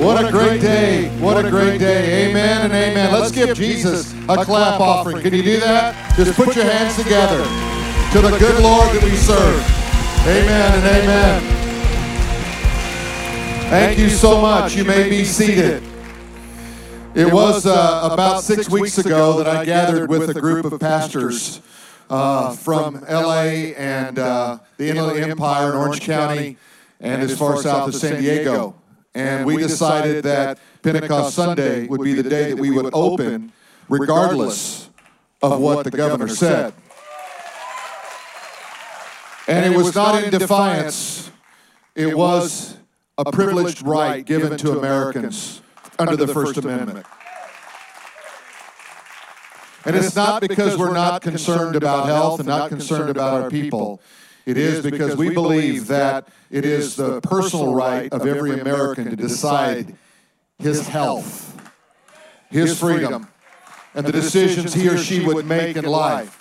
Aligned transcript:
What 0.00 0.24
a 0.24 0.30
great 0.30 0.62
day. 0.62 1.10
What 1.18 1.44
a 1.44 1.50
great 1.50 1.78
day. 1.78 2.30
Amen 2.30 2.62
and 2.62 2.72
amen. 2.72 3.12
Let's 3.12 3.30
give 3.30 3.54
Jesus 3.54 4.14
a 4.30 4.46
clap 4.46 4.80
offering. 4.80 5.20
Can 5.20 5.34
you 5.34 5.42
do 5.42 5.60
that? 5.60 6.16
Just 6.16 6.34
put 6.36 6.56
your 6.56 6.64
hands 6.64 6.96
together 6.96 7.44
to 8.12 8.22
the 8.26 8.34
good 8.38 8.62
Lord 8.62 8.88
that 8.96 9.02
we 9.04 9.10
serve. 9.10 9.62
Amen 10.26 10.72
and 10.72 10.86
amen. 10.96 11.42
Thank 13.68 13.98
you 13.98 14.08
so 14.08 14.40
much. 14.40 14.74
You 14.74 14.84
may 14.84 15.10
be 15.10 15.22
seated. 15.22 15.82
It 17.14 17.30
was 17.30 17.66
uh, 17.66 18.08
about 18.10 18.42
six 18.42 18.70
weeks 18.70 18.96
ago 18.96 19.36
that 19.42 19.54
I 19.54 19.66
gathered 19.66 20.08
with 20.08 20.30
a 20.30 20.40
group 20.40 20.64
of 20.64 20.80
pastors 20.80 21.60
uh, 22.08 22.52
from 22.54 23.04
LA 23.06 23.74
and 23.76 24.18
uh, 24.18 24.60
the 24.78 24.88
Inland 24.88 25.18
Empire 25.30 25.72
in 25.72 25.76
Orange 25.76 26.00
County 26.00 26.56
and 27.00 27.20
as 27.20 27.38
far 27.38 27.60
south 27.60 27.90
as 27.90 28.00
San 28.00 28.22
Diego. 28.22 28.79
And 29.14 29.44
we 29.44 29.56
decided 29.56 30.24
that 30.24 30.58
Pentecost 30.82 31.34
Sunday 31.34 31.86
would 31.86 32.02
be 32.02 32.14
the 32.14 32.28
day 32.28 32.50
that 32.50 32.58
we 32.58 32.70
would 32.70 32.90
open, 32.92 33.52
regardless 33.88 34.88
of 35.42 35.60
what 35.60 35.84
the 35.84 35.90
governor 35.90 36.28
said. 36.28 36.72
And 39.48 39.72
it 39.72 39.76
was 39.76 39.94
not 39.94 40.22
in 40.22 40.30
defiance, 40.30 41.30
it 41.96 42.16
was 42.16 42.76
a 43.18 43.30
privileged 43.32 43.82
right 43.84 44.24
given 44.24 44.56
to 44.58 44.78
Americans 44.78 45.60
under 45.98 46.16
the 46.16 46.28
First 46.28 46.56
Amendment. 46.56 47.04
And 49.84 49.96
it's 49.96 50.14
not 50.14 50.42
because 50.42 50.76
we're 50.76 50.92
not 50.92 51.22
concerned 51.22 51.74
about 51.74 52.06
health 52.06 52.38
and 52.38 52.48
not 52.48 52.68
concerned 52.68 53.10
about 53.10 53.42
our 53.42 53.50
people. 53.50 54.00
It 54.50 54.58
is 54.58 54.82
because 54.82 55.16
we 55.16 55.32
believe 55.32 55.86
that 55.86 56.28
it 56.50 56.64
is 56.64 56.96
the 56.96 57.20
personal 57.20 57.72
right 57.72 58.12
of 58.12 58.26
every 58.26 58.58
American 58.58 59.08
to 59.10 59.14
decide 59.14 59.94
his 60.58 60.88
health, 60.88 61.56
his 62.50 62.78
freedom, 62.78 63.28
and 63.94 64.04
the 64.04 64.10
decisions 64.10 64.74
he 64.74 64.88
or 64.88 64.98
she 64.98 65.24
would 65.24 65.46
make 65.46 65.76
in 65.76 65.84
life. 65.84 66.36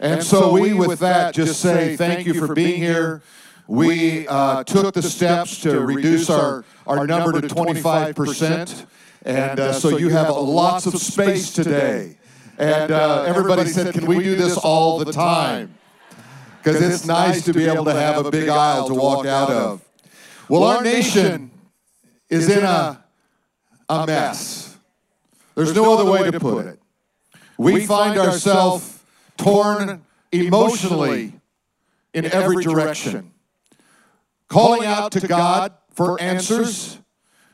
And 0.00 0.24
so 0.24 0.52
we, 0.52 0.72
with 0.72 1.00
that, 1.00 1.34
just 1.34 1.60
say 1.60 1.96
thank 1.96 2.26
you 2.26 2.32
for 2.34 2.54
being 2.54 2.80
here. 2.80 3.22
We 3.68 4.26
uh, 4.26 4.64
took 4.64 4.94
the 4.94 5.02
steps 5.02 5.60
to 5.60 5.80
reduce 5.80 6.30
our, 6.30 6.64
our 6.86 7.06
number 7.06 7.40
to 7.40 7.46
25%. 7.46 8.86
And 9.24 9.60
uh, 9.60 9.72
so 9.74 9.98
you 9.98 10.08
have 10.08 10.30
lots 10.30 10.86
of 10.86 10.96
space 11.00 11.52
today. 11.52 12.16
And 12.58 12.90
uh, 12.90 13.24
everybody 13.24 13.68
said, 13.68 13.94
can 13.94 14.06
we 14.06 14.22
do 14.22 14.34
this 14.34 14.56
all 14.56 14.98
the 14.98 15.12
time? 15.12 15.74
Because 16.62 16.80
it's 16.80 17.04
nice 17.04 17.44
to 17.44 17.52
be 17.52 17.64
able 17.64 17.84
to 17.84 17.92
have 17.92 18.24
a 18.24 18.30
big 18.30 18.48
aisle 18.48 18.86
to 18.86 18.94
walk 18.94 19.26
out 19.26 19.50
of. 19.50 19.84
Well, 20.48 20.62
our 20.62 20.82
nation 20.82 21.50
is 22.28 22.48
in 22.48 22.64
a, 22.64 23.02
a 23.88 24.06
mess. 24.06 24.76
There's 25.54 25.74
no 25.74 25.92
other 25.98 26.10
way 26.10 26.30
to 26.30 26.38
put 26.38 26.66
it. 26.66 26.78
We 27.58 27.84
find 27.84 28.18
ourselves 28.18 29.00
torn 29.36 30.02
emotionally 30.30 31.32
in 32.14 32.26
every 32.26 32.62
direction, 32.62 33.32
calling 34.48 34.86
out 34.86 35.12
to 35.12 35.26
God 35.26 35.72
for 35.90 36.20
answers, 36.20 36.98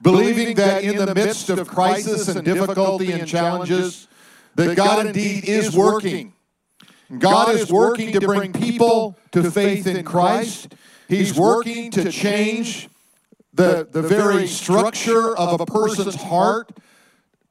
believing 0.03 0.57
that 0.57 0.85
in 0.85 0.97
the 0.97 1.15
midst 1.15 1.49
of 1.49 1.67
crisis 1.67 2.29
and 2.29 2.45
difficulty 2.45 3.13
and 3.13 3.27
challenges, 3.27 4.07
that 4.55 4.77
God 4.77 5.07
indeed 5.07 5.49
is 5.49 5.75
working 5.75 6.35
God 7.17 7.55
is 7.55 7.73
working 7.73 8.13
to 8.13 8.21
bring 8.21 8.53
people 8.53 9.19
to 9.33 9.51
faith 9.51 9.87
in 9.87 10.05
Christ. 10.05 10.75
He's 11.09 11.35
working 11.35 11.91
to 11.93 12.13
change 12.13 12.89
the, 13.55 13.89
the 13.91 14.03
very 14.03 14.47
structure 14.47 15.37
of 15.37 15.61
a 15.61 15.67
person's 15.67 16.15
heart 16.15 16.71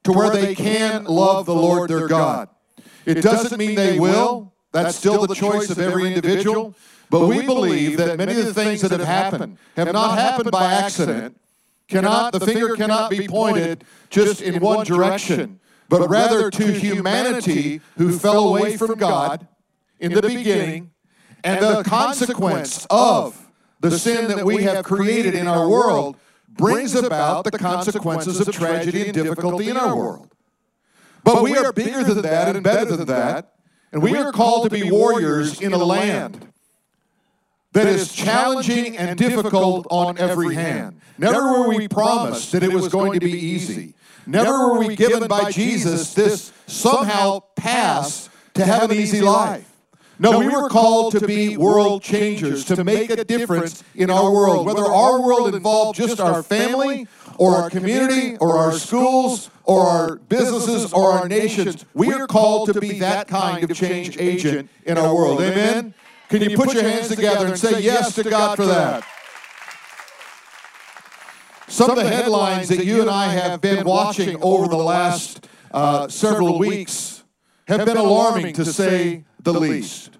to 0.04 0.12
where 0.12 0.30
they 0.30 0.54
can 0.54 1.04
love 1.04 1.46
the 1.46 1.54
Lord 1.54 1.90
their 1.90 2.06
God. 2.06 2.48
It 3.04 3.22
doesn't 3.22 3.58
mean 3.58 3.74
they 3.74 3.98
will. 3.98 4.52
That's 4.70 4.96
still 4.96 5.26
the 5.26 5.34
choice 5.34 5.70
of 5.70 5.78
every 5.78 6.06
individual. 6.06 6.74
But 7.10 7.26
we 7.26 7.44
believe 7.44 7.96
that 7.96 8.18
many 8.18 8.38
of 8.38 8.46
the 8.46 8.54
things 8.54 8.82
that 8.82 8.92
have 8.92 9.00
happened 9.00 9.58
have 9.76 9.92
not 9.92 10.18
happened 10.18 10.50
by 10.50 10.72
accident. 10.72 11.40
Cannot 11.88 12.34
the 12.34 12.40
finger 12.40 12.76
cannot 12.76 13.10
be 13.10 13.26
pointed 13.26 13.82
just 14.10 14.42
in 14.42 14.60
one 14.60 14.84
direction 14.84 15.58
but 15.88 16.08
rather 16.08 16.50
to 16.50 16.72
humanity 16.72 17.80
who 17.96 18.16
fell 18.18 18.48
away 18.48 18.76
from 18.76 18.98
God 18.98 19.46
in 20.00 20.12
the 20.12 20.22
beginning, 20.22 20.90
and 21.44 21.62
the 21.62 21.82
consequence 21.82 22.86
of 22.90 23.48
the 23.80 23.98
sin 23.98 24.28
that 24.28 24.44
we 24.44 24.62
have 24.64 24.84
created 24.84 25.34
in 25.34 25.46
our 25.46 25.68
world 25.68 26.16
brings 26.48 26.94
about 26.94 27.44
the 27.44 27.52
consequences 27.52 28.40
of 28.40 28.52
tragedy 28.52 29.04
and 29.04 29.14
difficulty 29.14 29.68
in 29.68 29.76
our 29.76 29.96
world. 29.96 30.30
But 31.24 31.42
we 31.42 31.56
are 31.56 31.72
bigger 31.72 32.02
than 32.04 32.22
that 32.22 32.54
and 32.54 32.64
better 32.64 32.96
than 32.96 33.06
that, 33.06 33.54
and 33.92 34.02
we 34.02 34.16
are 34.16 34.32
called 34.32 34.64
to 34.64 34.70
be 34.70 34.90
warriors 34.90 35.60
in 35.60 35.72
a 35.72 35.78
land 35.78 36.52
that 37.72 37.86
is 37.86 38.12
challenging 38.12 38.96
and 38.96 39.18
difficult 39.18 39.86
on 39.90 40.18
every 40.18 40.54
hand. 40.54 41.00
Never 41.18 41.52
were 41.52 41.68
we 41.68 41.88
promised 41.88 42.52
that 42.52 42.62
it 42.62 42.72
was 42.72 42.88
going 42.88 43.12
to 43.12 43.20
be 43.20 43.32
easy. 43.32 43.94
Never 44.26 44.72
were 44.72 44.78
we 44.80 44.96
given 44.96 45.28
by 45.28 45.50
Jesus 45.50 46.14
this 46.14 46.52
somehow 46.66 47.40
pass 47.56 48.28
to 48.54 48.64
have 48.64 48.90
an 48.90 48.96
easy 48.96 49.20
life. 49.20 49.70
No, 50.20 50.38
we 50.40 50.48
were 50.48 50.68
called 50.68 51.12
to 51.12 51.26
be 51.26 51.56
world 51.56 52.02
changers, 52.02 52.64
to 52.64 52.82
make 52.82 53.10
a 53.10 53.24
difference 53.24 53.84
in 53.94 54.10
our 54.10 54.32
world. 54.32 54.66
Whether 54.66 54.84
our 54.84 55.20
world 55.22 55.54
involved 55.54 55.96
just 55.96 56.20
our 56.20 56.42
family, 56.42 57.06
or 57.36 57.54
our 57.54 57.70
community, 57.70 58.36
or 58.38 58.58
our 58.58 58.72
schools, 58.72 59.50
or 59.64 59.86
our 59.86 60.16
businesses, 60.16 60.92
or 60.92 61.12
our 61.12 61.28
nations, 61.28 61.84
we 61.94 62.12
are 62.12 62.26
called 62.26 62.72
to 62.72 62.80
be 62.80 62.98
that 62.98 63.28
kind 63.28 63.62
of 63.62 63.76
change 63.76 64.18
agent 64.18 64.68
in 64.84 64.98
our 64.98 65.14
world. 65.14 65.40
Amen? 65.40 65.94
Can 66.28 66.42
you 66.42 66.56
put 66.56 66.74
your 66.74 66.82
hands 66.82 67.08
together 67.08 67.46
and 67.46 67.58
say 67.58 67.80
yes 67.80 68.14
to 68.16 68.24
God 68.24 68.56
for 68.56 68.66
that? 68.66 69.04
Some 71.68 71.90
of 71.90 71.96
the 71.96 72.08
headlines 72.08 72.68
that 72.70 72.84
you 72.84 73.00
and 73.02 73.10
I 73.10 73.26
have 73.26 73.60
been 73.60 73.84
watching 73.84 74.42
over 74.42 74.66
the 74.66 74.76
last 74.76 75.46
uh, 75.70 76.08
several 76.08 76.58
weeks 76.58 77.22
have 77.68 77.84
been 77.84 77.96
alarming 77.96 78.54
to 78.54 78.64
say 78.64 79.24
the 79.52 79.60
least. 79.60 80.10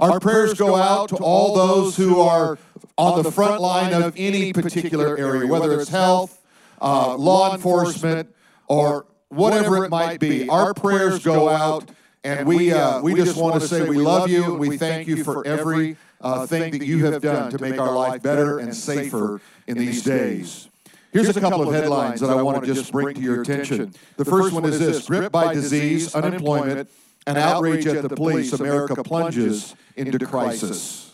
Our 0.00 0.18
prayers 0.18 0.54
go 0.54 0.74
out 0.74 1.10
to 1.10 1.16
all 1.16 1.54
those 1.54 1.96
who 1.96 2.20
are 2.20 2.58
on 2.98 3.22
the 3.22 3.30
front 3.30 3.60
line 3.60 3.92
of 3.92 4.14
any 4.16 4.52
particular 4.52 5.16
area, 5.16 5.46
whether 5.46 5.78
it's 5.80 5.88
health, 5.88 6.40
uh, 6.80 7.16
law 7.16 7.54
enforcement, 7.54 8.34
or 8.66 9.06
whatever 9.28 9.84
it 9.84 9.90
might 9.90 10.18
be. 10.18 10.48
Our 10.48 10.74
prayers 10.74 11.24
go 11.24 11.48
out, 11.48 11.88
and 12.24 12.46
we, 12.46 12.72
uh, 12.72 13.00
we 13.02 13.14
just 13.14 13.36
want 13.36 13.60
to 13.60 13.66
say 13.66 13.88
we 13.88 13.98
love 13.98 14.28
you 14.28 14.44
and 14.44 14.58
we 14.58 14.76
thank 14.76 15.06
you 15.06 15.22
for 15.22 15.46
every 15.46 15.96
uh, 16.20 16.46
thing 16.46 16.72
that 16.72 16.84
you 16.84 17.04
have 17.04 17.22
done 17.22 17.50
to 17.50 17.58
make 17.58 17.78
our 17.78 17.94
life 17.94 18.22
better 18.22 18.58
and 18.58 18.74
safer 18.74 19.40
in 19.66 19.78
these 19.78 20.02
days. 20.02 20.68
Here's 21.12 21.36
a 21.36 21.40
couple 21.40 21.68
of 21.68 21.72
headlines 21.72 22.20
that 22.20 22.30
I 22.30 22.42
want 22.42 22.64
to 22.64 22.74
just 22.74 22.90
bring 22.90 23.14
to 23.14 23.20
your 23.20 23.42
attention. 23.42 23.94
The 24.16 24.24
first 24.24 24.52
one 24.52 24.64
is 24.64 24.80
this 24.80 25.06
Gripped 25.06 25.30
by 25.30 25.54
disease, 25.54 26.12
unemployment, 26.14 26.90
and 27.26 27.38
outrage 27.38 27.86
at 27.86 28.02
the 28.02 28.14
police, 28.14 28.52
America 28.52 29.02
plunges 29.02 29.74
into 29.96 30.24
crisis. 30.26 31.12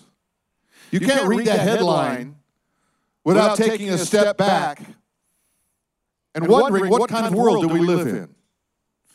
You 0.90 1.00
can't 1.00 1.28
read 1.28 1.46
that 1.46 1.60
headline 1.60 2.36
without 3.24 3.56
taking 3.56 3.90
a 3.90 3.98
step 3.98 4.36
back 4.36 4.82
and 6.34 6.48
wondering 6.48 6.90
what 6.90 7.08
kind 7.08 7.26
of 7.26 7.34
world 7.34 7.66
do 7.66 7.72
we 7.72 7.80
live 7.80 8.06
in 8.06 8.34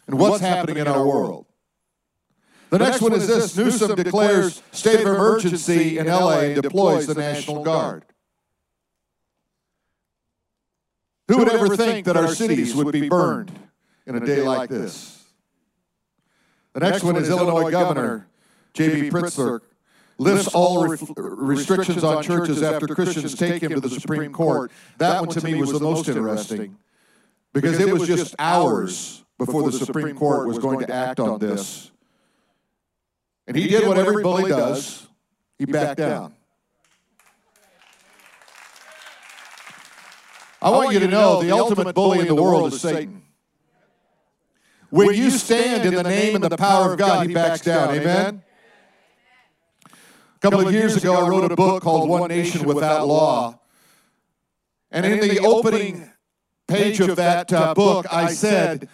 and 0.07 0.19
what's 0.19 0.39
happening 0.39 0.77
in 0.77 0.87
our 0.87 1.05
world. 1.05 1.45
The 2.69 2.79
next 2.79 3.01
one 3.01 3.13
is 3.13 3.27
this 3.27 3.55
Newsom 3.55 3.95
declares 3.95 4.61
state 4.71 5.01
of 5.01 5.07
emergency 5.07 5.97
in 5.97 6.07
LA 6.07 6.39
and 6.39 6.61
deploys 6.61 7.07
the 7.07 7.13
National 7.13 7.63
Guard. 7.63 8.05
Who 11.27 11.37
would 11.37 11.49
ever 11.49 11.75
think 11.75 12.05
that 12.05 12.17
our 12.17 12.27
cities 12.27 12.75
would 12.75 12.91
be 12.91 13.09
burned 13.09 13.51
in 14.05 14.15
a 14.15 14.19
day 14.25 14.41
like 14.41 14.69
this? 14.69 15.14
The 16.75 16.81
next 16.81 17.03
one 17.03 17.15
is 17.15 17.29
Illinois 17.29 17.71
Governor 17.71 18.27
J.B. 18.73 19.09
Pritzker 19.09 19.61
lifts 20.17 20.53
all 20.53 20.85
re- 20.85 20.97
restrictions 21.15 22.03
on 22.03 22.21
churches 22.21 22.61
after 22.61 22.85
Christians 22.85 23.33
take 23.33 23.63
him 23.63 23.71
to 23.71 23.79
the 23.79 23.89
Supreme 23.89 24.33
Court. 24.33 24.73
That 24.97 25.21
one 25.21 25.29
to 25.29 25.41
me 25.41 25.55
was 25.55 25.71
the 25.71 25.79
most 25.79 26.09
interesting 26.09 26.75
because 27.53 27.79
it 27.79 27.93
was 27.93 28.05
just 28.05 28.35
hours 28.37 29.23
before 29.37 29.63
the 29.63 29.71
Supreme 29.71 30.17
Court 30.17 30.49
was 30.49 30.59
going 30.59 30.85
to 30.85 30.93
act 30.93 31.21
on 31.21 31.39
this. 31.39 31.91
And 33.47 33.55
he 33.55 33.69
did 33.69 33.87
what 33.87 33.97
every 33.97 34.21
bully 34.21 34.49
does 34.49 35.07
he 35.57 35.63
backed 35.63 35.99
down. 35.99 36.33
I 40.61 40.71
want 40.71 40.91
you 40.91 40.99
to 40.99 41.07
know 41.07 41.41
the 41.41 41.51
ultimate 41.51 41.95
bully 41.95 42.19
in 42.19 42.27
the 42.27 42.35
world 42.35 42.73
is 42.73 42.81
Satan. 42.81 43.21
When 44.89 45.13
you 45.15 45.29
stand 45.29 45.85
in 45.85 45.95
the 45.95 46.03
name 46.03 46.35
and 46.35 46.43
the 46.43 46.57
power 46.57 46.93
of 46.93 46.99
God, 46.99 47.27
he 47.27 47.33
backs 47.33 47.61
down. 47.61 47.95
Amen? 47.95 48.43
A 49.91 50.39
couple 50.39 50.67
of 50.67 50.73
years 50.73 50.95
ago, 50.95 51.13
I 51.13 51.27
wrote 51.27 51.51
a 51.51 51.55
book 51.55 51.83
called 51.83 52.07
One 52.07 52.29
Nation 52.29 52.65
Without 52.65 53.07
Law. 53.07 53.59
And 54.91 55.05
in 55.05 55.19
the 55.19 55.39
opening 55.39 56.09
page 56.67 56.99
of 56.99 57.15
that 57.17 57.51
uh, 57.51 57.73
book, 57.73 58.05
I 58.11 58.31
said, 58.31 58.87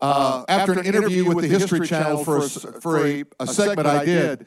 uh, 0.00 0.44
after 0.48 0.72
an 0.72 0.86
interview 0.86 1.26
with 1.26 1.40
the 1.40 1.48
History 1.48 1.86
Channel 1.86 2.24
for, 2.24 2.38
a, 2.38 2.48
for 2.48 3.06
a, 3.06 3.24
a 3.40 3.46
segment 3.46 3.86
I 3.86 4.04
did, 4.04 4.46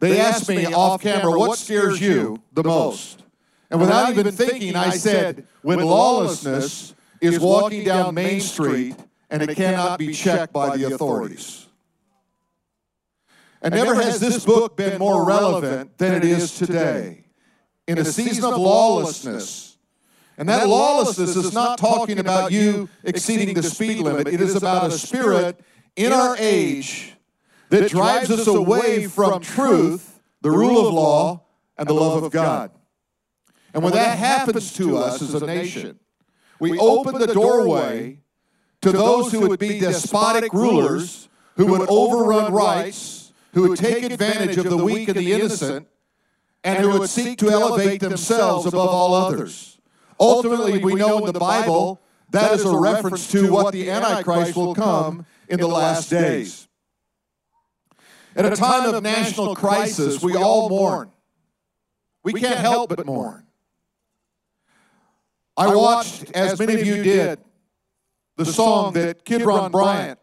they 0.00 0.20
asked 0.20 0.48
me 0.48 0.66
off 0.66 1.02
camera, 1.02 1.36
what 1.38 1.58
scares 1.58 2.00
you 2.00 2.42
the 2.52 2.62
most? 2.62 3.22
And 3.70 3.80
without 3.80 4.10
even 4.10 4.30
thinking, 4.32 4.76
I 4.76 4.90
said, 4.90 5.46
when 5.62 5.80
lawlessness 5.80 6.94
is 7.20 7.40
walking 7.40 7.84
down 7.84 8.14
Main 8.14 8.40
Street 8.40 8.96
and 9.32 9.42
it 9.42 9.56
cannot 9.56 9.98
be 9.98 10.12
checked 10.12 10.52
by 10.52 10.76
the 10.76 10.84
authorities. 10.84 11.66
And 13.62 13.74
never 13.74 13.94
has 13.94 14.20
this 14.20 14.44
book 14.44 14.76
been 14.76 14.98
more 14.98 15.24
relevant 15.24 15.96
than 15.96 16.14
it 16.14 16.24
is 16.24 16.54
today. 16.56 17.24
In 17.88 17.98
a 17.98 18.04
season 18.04 18.44
of 18.44 18.58
lawlessness, 18.58 19.78
and 20.36 20.48
that 20.48 20.68
lawlessness 20.68 21.34
is 21.36 21.52
not 21.52 21.78
talking 21.78 22.18
about 22.18 22.52
you 22.52 22.88
exceeding 23.04 23.54
the 23.54 23.62
speed 23.62 23.98
limit. 23.98 24.28
It 24.28 24.40
is 24.40 24.54
about 24.54 24.86
a 24.86 24.90
spirit 24.90 25.60
in 25.96 26.12
our 26.12 26.36
age 26.38 27.14
that 27.70 27.90
drives 27.90 28.30
us 28.30 28.46
away 28.46 29.06
from 29.06 29.40
truth, 29.40 30.20
the 30.42 30.50
rule 30.50 30.86
of 30.86 30.92
law, 30.92 31.42
and 31.76 31.88
the 31.88 31.94
love 31.94 32.22
of 32.22 32.32
God. 32.32 32.70
And 33.72 33.82
when 33.82 33.94
that 33.94 34.18
happens 34.18 34.72
to 34.74 34.98
us 34.98 35.22
as 35.22 35.34
a 35.34 35.46
nation, 35.46 35.98
we 36.60 36.78
open 36.78 37.18
the 37.18 37.32
doorway 37.32 38.21
to 38.82 38.92
those 38.92 39.32
who 39.32 39.48
would 39.48 39.58
be 39.58 39.78
despotic 39.80 40.52
rulers, 40.52 41.28
who 41.56 41.66
would 41.66 41.88
overrun 41.88 42.52
rights, 42.52 43.32
who 43.54 43.68
would 43.68 43.78
take 43.78 44.04
advantage 44.04 44.56
of 44.56 44.64
the 44.64 44.76
weak 44.76 45.08
and 45.08 45.16
the 45.16 45.32
innocent, 45.32 45.88
and 46.64 46.78
who 46.78 46.98
would 46.98 47.08
seek 47.08 47.38
to 47.38 47.50
elevate 47.50 48.00
themselves 48.00 48.66
above 48.66 48.88
all 48.88 49.14
others. 49.14 49.78
Ultimately, 50.18 50.78
we 50.78 50.94
know 50.94 51.18
in 51.18 51.32
the 51.32 51.38
Bible 51.38 52.00
that 52.30 52.52
is 52.52 52.64
a 52.64 52.76
reference 52.76 53.30
to 53.32 53.52
what 53.52 53.72
the 53.72 53.90
Antichrist 53.90 54.56
will 54.56 54.74
come 54.74 55.26
in 55.48 55.60
the 55.60 55.66
last 55.66 56.08
days. 56.10 56.68
At 58.34 58.46
a 58.46 58.56
time 58.56 58.92
of 58.92 59.02
national 59.02 59.54
crisis, 59.54 60.22
we 60.22 60.34
all 60.34 60.68
mourn. 60.68 61.10
We 62.24 62.32
can't 62.32 62.58
help 62.58 62.88
but 62.90 63.04
mourn. 63.04 63.46
I 65.56 65.74
watched, 65.74 66.30
as 66.32 66.58
many 66.58 66.80
of 66.80 66.86
you 66.86 67.02
did, 67.02 67.38
the 68.44 68.52
song 68.52 68.92
that 68.94 69.24
Keedron 69.24 69.70
Bryant 69.70 70.18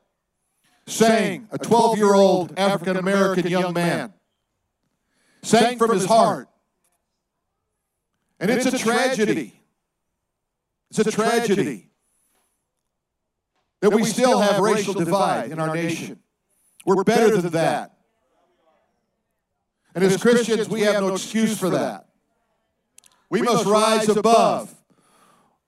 sang, 0.87 1.47
a 1.51 1.57
12 1.57 1.97
year 1.97 2.13
old 2.13 2.57
African 2.57 2.97
American 2.97 3.47
young 3.47 3.73
man, 3.73 4.13
sang 5.41 5.77
from 5.77 5.91
his 5.91 6.05
heart. 6.05 6.47
And 8.39 8.49
it's 8.49 8.65
a 8.65 8.77
tragedy 8.77 9.59
it's 10.89 10.99
a 10.99 11.11
tragedy 11.11 11.87
that 13.81 13.91
we 13.91 14.03
still 14.03 14.39
have 14.39 14.59
racial 14.59 14.93
divide 14.93 15.51
in 15.51 15.59
our 15.59 15.73
nation. 15.73 16.19
We're 16.85 17.03
better 17.03 17.39
than 17.39 17.51
that. 17.51 17.93
And 19.93 20.03
as 20.03 20.17
Christians, 20.17 20.67
we 20.67 20.81
have 20.81 20.95
no 20.95 21.13
excuse 21.13 21.57
for 21.57 21.69
that. 21.71 22.07
We 23.29 23.41
must 23.41 23.65
rise 23.65 24.09
above 24.09 24.73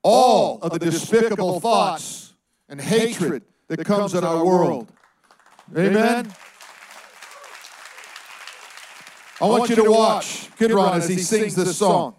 all 0.02 0.58
of 0.62 0.72
the 0.72 0.78
despicable 0.80 1.60
thoughts 1.60 2.31
and 2.72 2.80
hatred 2.80 3.44
that 3.68 3.84
comes 3.84 4.14
in 4.14 4.24
our 4.24 4.42
world. 4.42 4.90
Amen? 5.76 6.32
I 9.40 9.44
want 9.44 9.68
you 9.68 9.76
to 9.76 9.90
watch 9.90 10.48
Keedron 10.56 10.94
as 10.94 11.06
he 11.06 11.18
sings 11.18 11.54
this 11.54 11.76
song. 11.76 12.14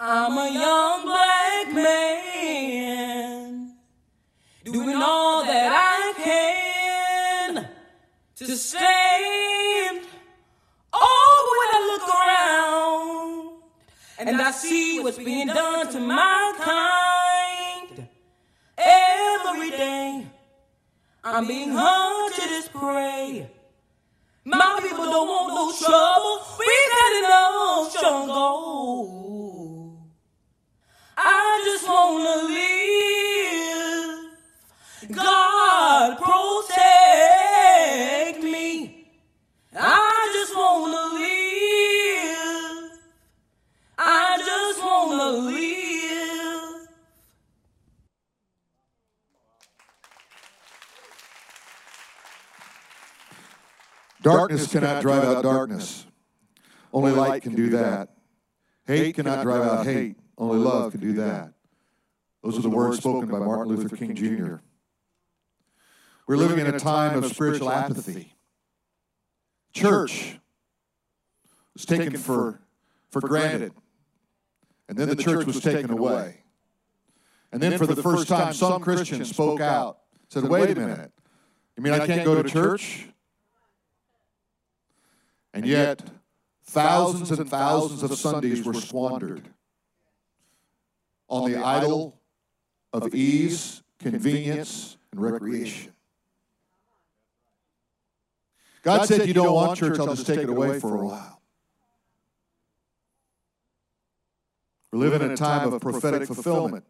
I'm 0.00 0.36
a 0.36 0.52
young 0.52 1.04
black 1.04 1.72
man 1.74 3.76
doing 4.64 4.96
all 4.96 5.44
that 5.44 5.72
I 5.72 6.12
can 6.24 7.68
to 8.34 8.56
stand. 8.56 10.06
Oh, 10.92 11.56
when 11.58 11.68
I 11.76 11.80
look 11.92 12.02
around 14.26 14.28
and 14.28 14.42
I 14.42 14.50
see 14.50 14.98
what's 14.98 15.18
being 15.18 15.46
done 15.46 15.86
to 15.92 16.00
my 16.00 16.52
kind 16.58 17.17
every 18.78 19.70
day, 19.70 20.26
I'm 21.24 21.46
being 21.46 21.70
hunted 21.72 22.50
as 22.50 22.68
prey. 22.68 23.50
My 24.44 24.78
people 24.80 25.04
don't 25.04 25.28
want 25.28 25.48
no 25.54 25.72
trouble. 25.86 26.42
We 26.58 26.66
got 26.94 27.12
enough 27.22 28.00
jungle. 28.00 29.18
I 31.16 31.62
just 31.64 31.86
wanna 31.88 32.48
live. 32.48 32.67
Darkness 54.32 54.70
cannot 54.70 55.02
drive 55.02 55.24
out 55.24 55.42
darkness. 55.42 56.06
Only 56.92 57.12
light 57.12 57.42
can 57.42 57.54
do 57.54 57.70
that. 57.70 58.10
Hate 58.86 59.14
cannot 59.14 59.42
drive 59.42 59.62
out 59.62 59.86
hate. 59.86 60.16
Only 60.36 60.58
love 60.58 60.92
can 60.92 61.00
do 61.00 61.14
that. 61.14 61.52
Those 62.42 62.58
are 62.58 62.62
the 62.62 62.68
words 62.68 62.98
spoken 62.98 63.28
by 63.28 63.38
Martin 63.38 63.74
Luther 63.74 63.96
King 63.96 64.14
Jr. 64.14 64.56
We're 66.26 66.36
living 66.36 66.58
in 66.58 66.66
a 66.66 66.78
time 66.78 67.16
of 67.16 67.26
spiritual 67.26 67.70
apathy. 67.70 68.34
Church 69.72 70.38
was 71.72 71.86
taken 71.86 72.16
for, 72.16 72.60
for 73.10 73.20
granted, 73.20 73.72
and 74.88 74.98
then 74.98 75.08
the 75.08 75.16
church 75.16 75.46
was 75.46 75.60
taken 75.60 75.90
away. 75.90 76.42
And 77.50 77.62
then 77.62 77.78
for 77.78 77.86
the 77.86 78.02
first 78.02 78.28
time, 78.28 78.52
some 78.52 78.82
Christians 78.82 79.30
spoke 79.30 79.60
out, 79.60 80.00
said, 80.28 80.44
Wait 80.44 80.76
a 80.76 80.80
minute. 80.80 81.12
You 81.76 81.82
mean 81.82 81.94
I 81.94 82.06
can't 82.06 82.24
go 82.24 82.42
to 82.42 82.48
church? 82.48 83.08
And 85.54 85.66
yet, 85.66 86.02
thousands 86.64 87.30
and 87.30 87.48
thousands 87.48 88.02
of 88.02 88.16
Sundays 88.18 88.64
were 88.64 88.74
squandered 88.74 89.48
on 91.28 91.50
the 91.50 91.58
idol 91.58 92.18
of 92.92 93.14
ease, 93.14 93.82
convenience, 93.98 94.96
and 95.12 95.20
recreation. 95.20 95.92
God 98.82 99.06
said, 99.06 99.26
You 99.26 99.34
don't 99.34 99.54
want 99.54 99.78
church, 99.78 99.98
I'll 99.98 100.14
just 100.14 100.26
take 100.26 100.38
it 100.38 100.48
away 100.48 100.78
for 100.80 100.94
a 100.94 101.04
while. 101.04 101.42
We're 104.92 105.00
living 105.00 105.22
in 105.22 105.32
a 105.32 105.36
time 105.36 105.72
of 105.72 105.80
prophetic 105.82 106.26
fulfillment. 106.26 106.84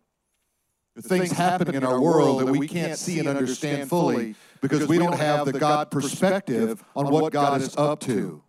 The 0.94 1.02
things 1.02 1.32
happening 1.32 1.74
in 1.74 1.84
our 1.84 2.00
world 2.00 2.40
that 2.40 2.46
we 2.46 2.66
can't 2.66 2.98
see 2.98 3.18
and 3.18 3.28
understand 3.28 3.88
fully 3.88 4.34
because 4.60 4.88
we 4.88 4.98
don't 4.98 5.16
have 5.16 5.46
the 5.46 5.52
God 5.52 5.90
perspective 5.90 6.84
on 6.94 7.10
what 7.10 7.32
God 7.32 7.60
is 7.60 7.76
up 7.76 8.00
to. 8.00 8.42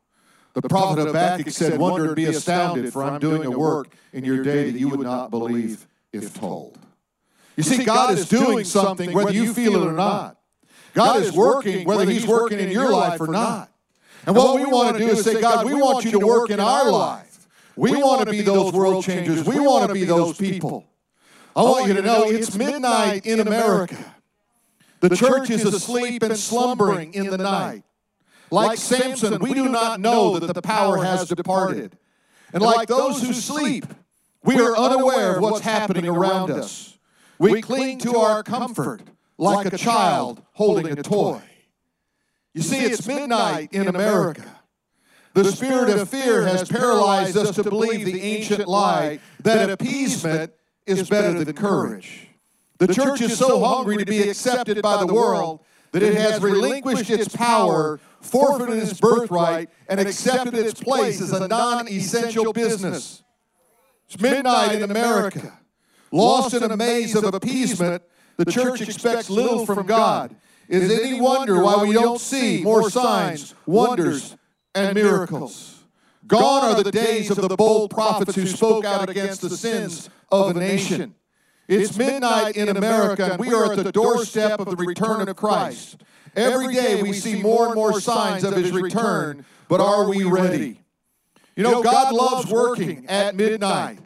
The 0.53 0.61
prophet 0.67 1.05
Habakkuk 1.05 1.51
said, 1.51 1.79
Wonder 1.79 2.07
and 2.07 2.15
be 2.15 2.25
astounded, 2.25 2.91
for 2.91 3.03
I'm 3.03 3.19
doing 3.19 3.45
a 3.45 3.51
work 3.51 3.87
in 4.13 4.23
your 4.23 4.43
day 4.43 4.71
that 4.71 4.79
you 4.79 4.89
would 4.89 5.01
not 5.01 5.29
believe 5.29 5.87
if 6.11 6.33
told. 6.33 6.77
You 7.55 7.63
see, 7.63 7.83
God 7.83 8.17
is 8.17 8.27
doing 8.27 8.63
something 8.63 9.13
whether 9.13 9.31
you 9.31 9.53
feel 9.53 9.81
it 9.81 9.87
or 9.87 9.93
not. 9.93 10.37
God 10.93 11.21
is 11.21 11.31
working 11.31 11.85
whether 11.85 12.09
He's 12.09 12.25
working 12.25 12.59
in 12.59 12.71
your 12.71 12.89
life 12.89 13.21
or 13.21 13.27
not. 13.27 13.69
And 14.25 14.35
what 14.35 14.55
we 14.55 14.65
want 14.65 14.97
to 14.97 15.05
do 15.05 15.11
is 15.11 15.23
say, 15.23 15.39
God, 15.39 15.65
we 15.65 15.73
want 15.73 16.05
you 16.05 16.11
to 16.11 16.19
work 16.19 16.49
in 16.49 16.59
our 16.59 16.89
life. 16.89 17.47
We 17.75 17.95
want 17.95 18.25
to 18.25 18.31
be 18.31 18.41
those 18.41 18.73
world 18.73 19.03
changers. 19.05 19.45
We 19.45 19.59
want 19.59 19.87
to 19.87 19.93
be 19.93 20.03
those 20.03 20.37
people. 20.37 20.85
I 21.55 21.63
want 21.63 21.87
you 21.87 21.93
to 21.93 22.01
know 22.01 22.23
it's 22.23 22.55
midnight 22.55 23.25
in 23.25 23.39
America. 23.39 23.97
The 24.99 25.15
church 25.15 25.49
is 25.49 25.65
asleep 25.65 26.23
and 26.23 26.37
slumbering 26.37 27.13
in 27.13 27.27
the 27.27 27.37
night. 27.37 27.83
Like 28.51 28.77
Samson, 28.77 29.39
we 29.39 29.53
do 29.53 29.69
not 29.69 29.99
know 29.99 30.39
that 30.39 30.53
the 30.53 30.61
power 30.61 31.03
has 31.03 31.27
departed. 31.29 31.97
And 32.53 32.63
like 32.63 32.87
those 32.87 33.21
who 33.21 33.33
sleep, 33.33 33.85
we 34.43 34.59
are 34.59 34.75
unaware 34.75 35.35
of 35.35 35.41
what's 35.43 35.61
happening 35.61 36.07
around 36.07 36.51
us. 36.51 36.97
We 37.37 37.61
cling 37.61 37.99
to 37.99 38.17
our 38.17 38.43
comfort 38.43 39.01
like 39.37 39.71
a 39.71 39.77
child 39.77 40.41
holding 40.53 40.87
a 40.87 41.01
toy. 41.01 41.41
You 42.53 42.61
see, 42.61 42.79
it's 42.79 43.07
midnight 43.07 43.73
in 43.73 43.87
America. 43.87 44.43
The 45.33 45.45
spirit 45.51 45.89
of 45.89 46.09
fear 46.09 46.45
has 46.47 46.67
paralyzed 46.67 47.37
us 47.37 47.55
to 47.55 47.63
believe 47.63 48.05
the 48.05 48.21
ancient 48.21 48.67
lie 48.67 49.19
that 49.43 49.69
appeasement 49.69 50.51
is 50.85 51.07
better 51.07 51.43
than 51.43 51.53
courage. 51.55 52.27
The 52.79 52.93
church 52.93 53.21
is 53.21 53.37
so 53.37 53.63
hungry 53.63 53.97
to 53.97 54.05
be 54.05 54.27
accepted 54.29 54.81
by 54.81 54.97
the 54.97 55.13
world 55.13 55.61
that 55.91 56.03
it 56.03 56.15
has 56.15 56.41
relinquished 56.41 57.09
its 57.09 57.35
power, 57.35 57.99
forfeited 58.21 58.77
its 58.77 58.99
birthright, 58.99 59.69
and 59.87 59.99
accepted 59.99 60.55
its 60.55 60.81
place 60.81 61.21
as 61.21 61.31
a 61.31 61.47
non 61.47 61.87
essential 61.87 62.53
business. 62.53 63.23
It's 64.07 64.21
midnight 64.21 64.81
in 64.81 64.89
America. 64.89 65.59
Lost 66.11 66.53
in 66.53 66.63
a 66.63 66.77
maze 66.77 67.15
of 67.15 67.33
appeasement, 67.33 68.03
the 68.37 68.45
church 68.45 68.81
expects 68.81 69.29
little 69.29 69.65
from 69.65 69.85
God. 69.85 70.35
Is 70.67 70.89
it 70.89 71.05
any 71.05 71.19
wonder 71.19 71.61
why 71.63 71.83
we 71.83 71.93
don't 71.93 72.19
see 72.19 72.63
more 72.63 72.89
signs, 72.89 73.53
wonders, 73.65 74.35
and 74.73 74.95
miracles? 74.95 75.83
Gone 76.27 76.75
are 76.75 76.83
the 76.83 76.91
days 76.91 77.31
of 77.31 77.37
the 77.37 77.55
bold 77.55 77.89
prophets 77.89 78.35
who 78.35 78.45
spoke 78.45 78.85
out 78.85 79.09
against 79.09 79.41
the 79.41 79.49
sins 79.49 80.09
of 80.31 80.55
a 80.55 80.59
nation. 80.59 81.15
It's 81.69 81.95
midnight 81.95 82.57
in 82.57 82.75
America, 82.75 83.33
and 83.33 83.39
we 83.39 83.53
are 83.53 83.71
at 83.71 83.83
the 83.83 83.91
doorstep 83.91 84.59
of 84.59 84.75
the 84.75 84.75
return 84.75 85.29
of 85.29 85.35
Christ. 85.35 86.01
Every 86.35 86.73
day 86.73 86.99
we 86.99 87.13
see 87.13 87.41
more 87.43 87.67
and 87.67 87.75
more 87.75 88.01
signs 88.01 88.43
of 88.43 88.55
his 88.55 88.71
return, 88.71 89.45
but 89.67 89.79
are 89.79 90.09
we 90.09 90.23
ready? 90.23 90.81
You 91.55 91.61
know, 91.61 91.83
God 91.83 92.11
loves 92.11 92.49
working 92.49 93.05
at 93.07 93.35
midnight. 93.35 93.99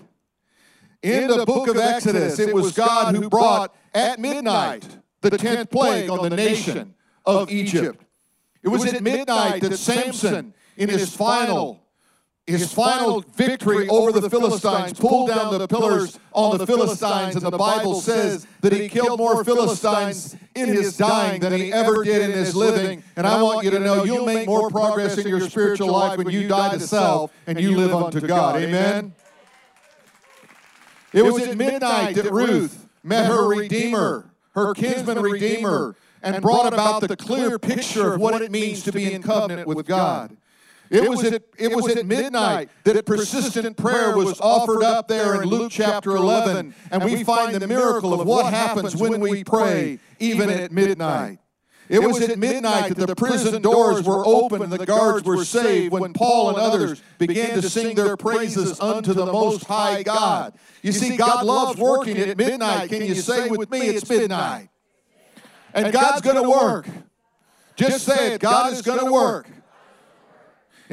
In 1.01 1.27
the 1.27 1.45
book 1.45 1.69
of 1.69 1.77
Exodus, 1.77 2.37
it 2.37 2.53
was 2.53 2.73
God 2.73 3.15
who 3.15 3.29
brought 3.29 3.73
at 3.93 4.19
midnight 4.19 4.85
the 5.21 5.37
tenth 5.37 5.69
plague 5.69 6.09
on 6.09 6.29
the 6.29 6.35
nation 6.35 6.95
of 7.25 7.49
Egypt. 7.49 8.03
It 8.61 8.67
was 8.67 8.85
at 8.85 9.01
midnight 9.01 9.61
that 9.61 9.77
Samson, 9.77 10.53
in 10.75 10.89
his 10.89 11.15
final 11.15 11.82
his 12.45 12.73
final 12.73 13.21
victory 13.21 13.87
over 13.87 14.19
the 14.19 14.29
Philistines, 14.29 14.99
pulled 14.99 15.29
down 15.29 15.57
the 15.57 15.67
pillars 15.67 16.19
on 16.33 16.57
the 16.57 16.67
Philistines, 16.67 17.35
and 17.35 17.45
the 17.45 17.57
Bible 17.57 17.95
says 17.95 18.45
that 18.61 18.73
he 18.73 18.89
killed 18.89 19.19
more 19.19 19.45
Philistines 19.45 20.35
in 20.53 20.67
his 20.67 20.97
dying 20.97 21.39
than 21.39 21.53
he 21.53 21.71
ever 21.71 22.03
did 22.03 22.21
in 22.21 22.31
his 22.31 22.53
living. 22.53 23.01
And 23.15 23.25
I 23.25 23.41
want 23.41 23.63
you 23.63 23.71
to 23.71 23.79
know 23.79 24.03
you'll 24.03 24.25
make 24.25 24.45
more 24.45 24.69
progress 24.69 25.17
in 25.17 25.27
your 25.27 25.39
spiritual 25.41 25.91
life 25.91 26.17
when 26.17 26.29
you 26.29 26.47
die 26.47 26.73
to 26.73 26.79
self 26.81 27.31
and 27.47 27.59
you 27.59 27.77
live 27.77 27.93
unto 27.93 28.19
God. 28.19 28.61
Amen. 28.61 29.13
It 31.13 31.23
was 31.23 31.47
at 31.47 31.55
midnight 31.55 32.15
that 32.15 32.31
Ruth 32.31 32.87
met 33.03 33.27
her 33.27 33.47
Redeemer, 33.47 34.31
her 34.55 34.73
kinsman 34.73 35.21
Redeemer, 35.21 35.95
and 36.21 36.41
brought 36.41 36.73
about 36.73 37.07
the 37.07 37.15
clear 37.15 37.57
picture 37.59 38.15
of 38.15 38.19
what 38.19 38.41
it 38.41 38.51
means 38.51 38.83
to 38.83 38.91
be 38.91 39.13
in 39.13 39.21
covenant 39.21 39.67
with 39.67 39.85
God. 39.85 40.35
It 40.93 41.09
was, 41.09 41.23
at, 41.23 41.41
it 41.57 41.75
was 41.75 41.95
at 41.95 42.05
midnight 42.05 42.69
that 42.83 43.03
persistent 43.07 43.77
prayer 43.77 44.15
was 44.15 44.39
offered 44.39 44.83
up 44.83 45.07
there 45.07 45.41
in 45.41 45.49
Luke 45.49 45.71
chapter 45.71 46.11
11, 46.11 46.75
and 46.91 47.03
we 47.03 47.23
find 47.23 47.55
the 47.55 47.67
miracle 47.67 48.19
of 48.21 48.27
what 48.27 48.53
happens 48.53 48.95
when 48.95 49.19
we 49.19 49.43
pray, 49.43 49.97
even 50.19 50.51
at 50.51 50.71
midnight. 50.71 51.39
It 51.89 51.99
was 51.99 52.21
at 52.21 52.37
midnight 52.37 52.95
that 52.95 53.07
the 53.07 53.15
prison 53.15 53.61
doors 53.61 54.05
were 54.05 54.23
open 54.25 54.61
and 54.61 54.71
the 54.71 54.85
guards 54.85 55.25
were 55.25 55.43
saved 55.43 55.91
when 55.91 56.13
Paul 56.13 56.49
and 56.49 56.57
others 56.57 57.01
began 57.17 57.59
to 57.59 57.69
sing 57.69 57.95
their 57.95 58.15
praises 58.15 58.79
unto 58.79 59.13
the 59.13 59.25
Most 59.25 59.65
High 59.65 60.03
God. 60.03 60.53
You 60.83 60.91
see, 60.91 61.17
God 61.17 61.43
loves 61.43 61.79
working 61.79 62.17
at 62.19 62.37
midnight. 62.37 62.89
Can 62.89 63.03
you 63.03 63.15
say 63.15 63.49
with 63.49 63.71
me, 63.71 63.81
it's 63.81 64.07
midnight? 64.07 64.69
And 65.73 65.91
God's 65.91 66.21
going 66.21 66.41
to 66.41 66.47
work. 66.47 66.87
Just 67.75 68.05
say 68.05 68.33
it, 68.33 68.41
God 68.41 68.71
is 68.71 68.83
going 68.83 69.03
to 69.03 69.11
work. 69.11 69.47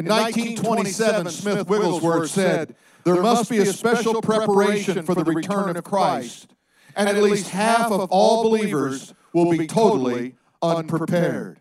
In 0.01 0.07
1927, 0.07 1.29
Smith 1.29 1.69
Wigglesworth 1.69 2.31
said, 2.31 2.75
There 3.05 3.21
must 3.21 3.51
be 3.51 3.59
a 3.59 3.67
special 3.67 4.23
preparation 4.23 5.03
for 5.03 5.15
the 5.15 5.25
return 5.25 5.77
of 5.77 5.85
Christ, 5.85 6.55
and 6.97 7.07
at 7.07 7.23
least 7.23 7.51
half 7.51 7.93
of 7.93 8.09
all 8.11 8.45
believers 8.45 9.13
will 9.35 9.51
be 9.51 9.67
totally 9.67 10.37
unprepared. 10.63 11.59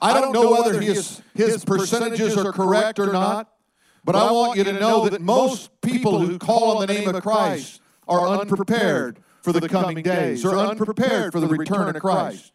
I 0.00 0.12
don't 0.20 0.32
know 0.32 0.52
whether 0.52 0.80
his, 0.80 1.20
his 1.34 1.64
percentages 1.64 2.36
are 2.36 2.52
correct 2.52 3.00
or 3.00 3.12
not, 3.12 3.52
but 4.04 4.14
I 4.14 4.30
want 4.30 4.56
you 4.56 4.62
to 4.62 4.72
know 4.72 5.08
that 5.08 5.20
most 5.20 5.80
people 5.80 6.20
who 6.20 6.38
call 6.38 6.76
on 6.76 6.86
the 6.86 6.94
name 6.94 7.08
of 7.08 7.20
Christ 7.20 7.80
are 8.06 8.28
unprepared 8.28 9.18
for 9.42 9.52
the 9.52 9.68
coming 9.68 10.04
days, 10.04 10.44
are 10.44 10.56
unprepared 10.56 11.32
for 11.32 11.40
the 11.40 11.48
return 11.48 11.96
of 11.96 12.00
Christ. 12.00 12.52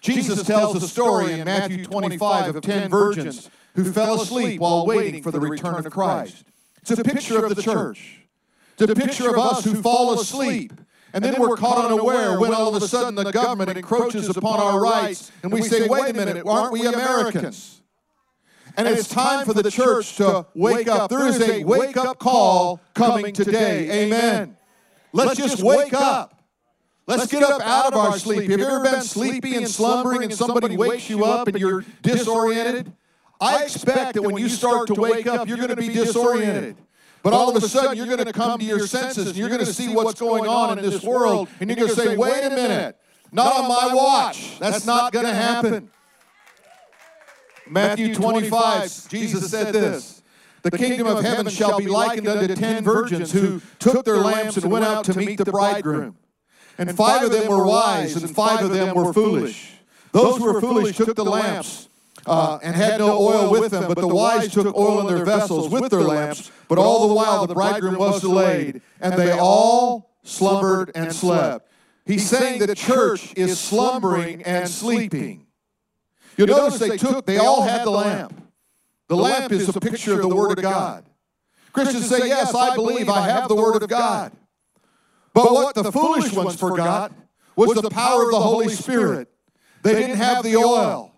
Jesus 0.00 0.44
tells 0.44 0.80
a 0.80 0.86
story 0.86 1.32
in 1.32 1.46
Matthew 1.46 1.84
25 1.84 2.56
of 2.56 2.62
10 2.62 2.90
virgins 2.90 3.50
who 3.74 3.90
fell 3.92 4.20
asleep 4.20 4.60
while 4.60 4.86
waiting 4.86 5.22
for 5.22 5.30
the 5.30 5.40
return 5.40 5.74
of 5.74 5.90
Christ. 5.90 6.44
It's 6.82 6.90
a 6.90 7.02
picture 7.02 7.44
of 7.44 7.54
the 7.54 7.62
church. 7.62 8.20
It's 8.78 8.90
a 8.90 8.94
picture 8.94 9.30
of 9.30 9.38
us 9.38 9.64
who 9.64 9.80
fall 9.80 10.18
asleep. 10.18 10.72
And 11.14 11.22
then 11.22 11.38
we're 11.38 11.56
caught 11.56 11.84
unaware 11.84 12.40
when 12.40 12.54
all 12.54 12.74
of 12.74 12.82
a 12.82 12.88
sudden 12.88 13.14
the 13.14 13.30
government 13.30 13.76
encroaches 13.76 14.34
upon 14.34 14.60
our 14.60 14.80
rights 14.80 15.30
and 15.42 15.52
we 15.52 15.62
say, 15.62 15.86
wait 15.86 16.10
a 16.10 16.14
minute, 16.14 16.44
aren't 16.46 16.72
we 16.72 16.86
Americans? 16.86 17.82
And 18.76 18.88
it's 18.88 19.08
time 19.08 19.44
for 19.44 19.52
the 19.52 19.70
church 19.70 20.16
to 20.16 20.46
wake 20.54 20.88
up. 20.88 21.10
There 21.10 21.26
is 21.26 21.40
a 21.40 21.64
wake 21.64 21.96
up 21.96 22.18
call 22.18 22.80
coming 22.94 23.34
today. 23.34 24.04
Amen. 24.04 24.56
Let's 25.12 25.36
just 25.36 25.62
wake 25.62 25.92
up. 25.92 26.42
Let's 27.06 27.26
get 27.26 27.42
up 27.42 27.60
out 27.60 27.92
of 27.92 27.98
our 27.98 28.18
sleep. 28.18 28.50
Have 28.50 28.60
you 28.60 28.66
ever 28.66 28.82
been 28.82 29.02
sleepy 29.02 29.56
and 29.56 29.68
slumbering 29.68 30.22
and 30.22 30.32
somebody 30.32 30.76
wakes 30.76 31.10
you 31.10 31.24
up 31.24 31.48
and 31.48 31.58
you're 31.58 31.84
disoriented? 32.00 32.92
I 33.42 33.64
expect 33.64 34.14
that 34.14 34.22
when 34.22 34.36
you 34.36 34.48
start 34.48 34.86
to 34.86 34.94
wake 34.94 35.26
up, 35.26 35.48
you're 35.48 35.56
going 35.56 35.68
to 35.70 35.76
be 35.76 35.88
disoriented. 35.88 36.76
But 37.24 37.32
all 37.32 37.54
of 37.54 37.62
a 37.62 37.68
sudden, 37.68 37.96
you're 37.96 38.06
going 38.06 38.24
to 38.24 38.32
come 38.32 38.58
to 38.60 38.64
your 38.64 38.86
senses 38.86 39.26
and 39.28 39.36
you're 39.36 39.48
going 39.48 39.60
to 39.60 39.72
see 39.72 39.92
what's 39.92 40.18
going 40.20 40.46
on 40.46 40.78
in 40.78 40.84
this 40.84 41.02
world. 41.02 41.48
And 41.60 41.68
you're 41.68 41.76
going 41.76 41.88
to 41.88 41.94
say, 41.94 42.16
wait 42.16 42.44
a 42.44 42.50
minute, 42.50 42.96
not 43.32 43.52
on 43.52 43.68
my 43.68 43.92
watch. 43.92 44.58
That's 44.60 44.86
not 44.86 45.12
going 45.12 45.26
to 45.26 45.34
happen. 45.34 45.90
Matthew 47.68 48.14
25, 48.14 49.08
Jesus 49.08 49.50
said 49.50 49.72
this 49.72 50.22
The 50.62 50.70
kingdom 50.70 51.08
of 51.08 51.24
heaven 51.24 51.48
shall 51.48 51.78
be 51.78 51.86
likened 51.86 52.28
unto 52.28 52.54
ten 52.54 52.84
virgins 52.84 53.32
who 53.32 53.60
took 53.80 54.04
their 54.04 54.18
lamps 54.18 54.56
and 54.56 54.70
went 54.70 54.84
out 54.84 55.04
to 55.06 55.16
meet 55.16 55.38
the 55.38 55.50
bridegroom. 55.50 56.16
And 56.78 56.96
five 56.96 57.22
of 57.22 57.32
them 57.32 57.48
were 57.48 57.66
wise, 57.66 58.14
and 58.16 58.32
five 58.34 58.64
of 58.64 58.70
them 58.70 58.94
were 58.94 59.12
foolish. 59.12 59.72
Those 60.12 60.38
who 60.38 60.44
were 60.44 60.60
foolish 60.60 60.96
took 60.96 61.16
the 61.16 61.24
lamps 61.24 61.88
uh, 62.26 62.58
and 62.62 62.74
had 62.74 62.98
no 62.98 63.18
oil 63.18 63.50
with 63.50 63.70
them. 63.70 63.88
But 63.88 63.98
the 63.98 64.08
wise 64.08 64.52
took 64.52 64.76
oil 64.76 65.06
in 65.06 65.14
their 65.14 65.24
vessels 65.24 65.68
with 65.68 65.90
their 65.90 66.02
lamps. 66.02 66.50
But 66.68 66.78
all 66.78 67.08
the 67.08 67.14
while 67.14 67.46
the 67.46 67.54
bridegroom 67.54 67.96
was 67.96 68.20
delayed, 68.20 68.82
and 69.00 69.14
they 69.14 69.32
all 69.32 70.10
slumbered 70.22 70.92
and 70.94 71.14
slept. 71.14 71.68
He's 72.04 72.28
saying 72.28 72.60
the 72.60 72.74
church 72.74 73.32
is 73.36 73.58
slumbering 73.58 74.42
and 74.42 74.68
sleeping. 74.68 75.46
You'll 76.36 76.48
notice 76.48 76.78
they 76.78 76.96
took, 76.96 77.26
they 77.26 77.38
all 77.38 77.62
had 77.62 77.84
the 77.84 77.90
lamp. 77.90 78.42
The 79.08 79.16
lamp 79.16 79.52
is 79.52 79.68
a 79.68 79.80
picture 79.80 80.14
of 80.14 80.28
the 80.28 80.34
Word 80.34 80.58
of 80.58 80.62
God. 80.62 81.04
Christians 81.72 82.08
say, 82.08 82.28
Yes, 82.28 82.54
I 82.54 82.74
believe 82.74 83.08
I 83.08 83.28
have 83.28 83.48
the 83.48 83.54
Word 83.54 83.82
of 83.82 83.88
God. 83.88 84.32
But 85.34 85.52
what 85.52 85.74
the 85.74 85.90
foolish 85.90 86.32
ones 86.32 86.58
forgot 86.58 87.12
was 87.56 87.74
the 87.74 87.90
power 87.90 88.24
of 88.24 88.30
the 88.30 88.40
Holy 88.40 88.68
Spirit. 88.68 89.28
They 89.82 89.94
didn't 89.94 90.16
have 90.16 90.42
the 90.42 90.56
oil. 90.56 91.11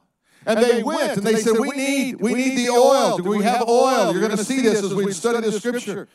And 0.47 0.63
they 0.63 0.83
went 0.83 1.17
and 1.17 1.27
they 1.27 1.37
said, 1.37 1.55
We 1.59 1.71
need, 1.71 2.21
we 2.21 2.35
need 2.35 2.59
the 2.59 2.71
oil. 2.71 3.17
Do 3.17 3.25
we 3.25 3.43
have 3.43 3.63
oil? 3.69 4.13
You're 4.13 4.21
going 4.21 4.37
to 4.37 4.45
see 4.45 4.61
this 4.61 4.83
as 4.83 4.95
we 4.95 5.13
study 5.13 5.49
the 5.49 5.59
scripture. 5.59 6.09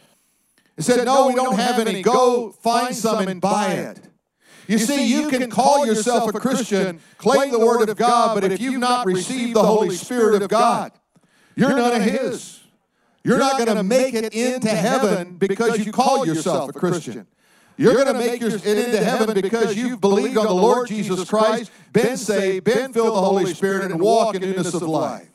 He 0.76 0.84
said, 0.84 1.06
No, 1.06 1.28
we 1.28 1.36
don't 1.36 1.58
have 1.58 1.80
any. 1.80 2.02
Go 2.02 2.52
find 2.52 2.96
some 2.96 3.28
and 3.28 3.42
buy 3.42 3.74
it. 3.74 4.00
You 4.68 4.78
see, 4.78 5.08
you 5.08 5.30
can 5.30 5.50
call 5.50 5.88
yourself 5.88 6.34
a 6.34 6.40
Christian, 6.40 7.00
claim 7.18 7.52
the 7.52 7.60
Word 7.60 7.90
of 7.90 7.98
God, 7.98 8.40
but 8.40 8.52
if 8.52 8.62
you've 8.62 8.80
not 8.80 9.06
received 9.08 9.56
the 9.56 9.64
Holy 9.64 9.96
Spirit 9.96 10.44
of 10.44 10.50
God, 10.50 10.92
you're 11.56 11.76
none 11.76 12.00
of 12.00 12.04
His. 12.04 12.62
You're 13.24 13.40
not 13.40 13.58
going 13.58 13.76
to 13.76 13.84
make 13.84 14.14
it 14.14 14.34
into 14.34 14.70
heaven 14.70 15.38
because 15.38 15.86
you 15.86 15.92
call 15.92 16.26
yourself 16.26 16.70
a 16.70 16.74
Christian. 16.74 17.28
You're 17.80 17.94
going 17.94 18.08
to 18.08 18.14
make 18.14 18.42
your 18.42 18.50
it 18.50 18.66
into 18.66 19.02
heaven 19.02 19.34
because 19.34 19.74
you've 19.74 20.02
believed 20.02 20.36
on 20.36 20.48
the 20.48 20.54
Lord 20.54 20.90
Jesus 20.90 21.30
Christ, 21.30 21.72
been 21.94 22.18
saved, 22.18 22.66
been 22.66 22.92
filled 22.92 23.06
with 23.06 23.16
the 23.16 23.22
Holy 23.22 23.54
Spirit, 23.54 23.90
and 23.90 24.02
walk 24.02 24.36
in 24.36 24.42
newness 24.42 24.74
of 24.74 24.82
life. 24.82 25.30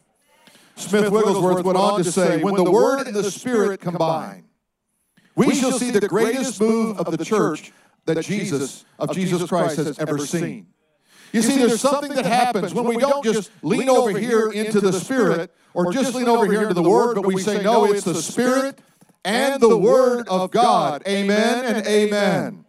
Smith 0.77 1.11
Wigglesworth 1.11 1.65
went 1.65 1.79
on 1.79 2.05
to 2.05 2.13
say, 2.13 2.43
when 2.43 2.55
the 2.55 2.71
Word 2.71 3.07
and 3.07 3.17
the 3.17 3.31
Spirit 3.31 3.81
combine, 3.81 4.45
we 5.35 5.55
shall 5.55 5.73
see 5.73 5.91
the 5.91 6.07
greatest 6.07 6.61
move 6.61 6.99
of 6.99 7.17
the 7.17 7.25
church 7.25 7.73
that 8.05 8.23
Jesus, 8.23 8.85
of 8.99 9.15
Jesus 9.15 9.49
Christ, 9.49 9.79
has 9.79 9.99
ever 9.99 10.19
seen. 10.19 10.67
You 11.33 11.41
see, 11.41 11.57
there's 11.57 11.81
something 11.81 12.13
that 12.13 12.27
happens 12.27 12.75
when 12.75 12.85
we 12.85 12.99
don't 12.99 13.25
just 13.25 13.51
lean 13.63 13.89
over 13.89 14.19
here 14.19 14.51
into 14.51 14.83
the 14.83 14.93
Spirit 14.93 15.51
or 15.73 15.91
just 15.95 16.15
lean 16.15 16.29
over 16.29 16.45
here 16.45 16.61
into 16.61 16.75
the 16.75 16.83
Word, 16.83 17.15
but 17.15 17.25
we 17.25 17.41
say, 17.41 17.63
no, 17.63 17.87
it's 17.87 18.05
the 18.05 18.15
Spirit 18.15 18.81
and 19.25 19.61
the 19.61 19.76
Word 19.76 20.28
of 20.28 20.50
God. 20.50 21.02
Amen 21.07 21.64
and 21.64 21.87
amen. 21.87 22.64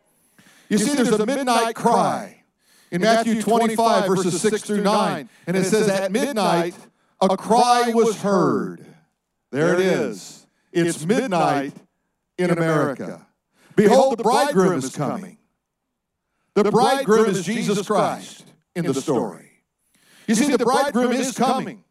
You 0.69 0.77
see, 0.77 0.95
there's 0.95 1.11
a 1.11 1.25
midnight 1.25 1.75
cry 1.75 2.43
in 2.91 3.01
Matthew 3.01 3.41
25, 3.41 4.07
verses 4.07 4.41
6 4.41 4.61
through 4.63 4.81
9. 4.81 5.29
And 5.47 5.57
it 5.57 5.65
says, 5.65 5.87
At 5.87 6.11
midnight, 6.11 6.75
a 7.21 7.37
cry 7.37 7.91
was 7.93 8.21
heard. 8.21 8.85
There 9.51 9.73
it 9.73 9.79
is. 9.79 10.47
It's 10.71 11.05
midnight 11.05 11.73
in 12.37 12.49
America. 12.49 13.25
Behold, 13.75 14.17
the 14.17 14.23
bridegroom 14.23 14.79
is 14.79 14.95
coming. 14.95 15.37
The 16.53 16.71
bridegroom 16.71 17.29
is 17.29 17.45
Jesus 17.45 17.85
Christ 17.85 18.45
in 18.75 18.85
the 18.85 18.93
story. 18.93 19.51
You 20.27 20.35
see, 20.35 20.49
the 20.49 20.63
bridegroom 20.63 21.11
is 21.11 21.37
coming. 21.37 21.83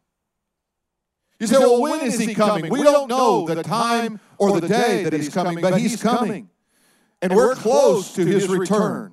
You 1.41 1.47
say, 1.47 1.59
well, 1.59 1.81
when 1.81 2.01
is 2.01 2.19
he 2.19 2.35
coming? 2.35 2.71
We 2.71 2.83
don't 2.83 3.09
know 3.09 3.47
the 3.47 3.63
time 3.63 4.21
or 4.39 4.61
the 4.61 4.69
day 4.69 5.05
that 5.05 5.13
he's 5.13 5.29
coming, 5.29 5.61
but 5.61 5.79
he's 5.79 6.01
coming. 6.01 6.49
And 7.23 7.35
we're 7.35 7.55
close 7.55 8.13
to 8.15 8.25
his 8.25 8.49
return. 8.49 9.13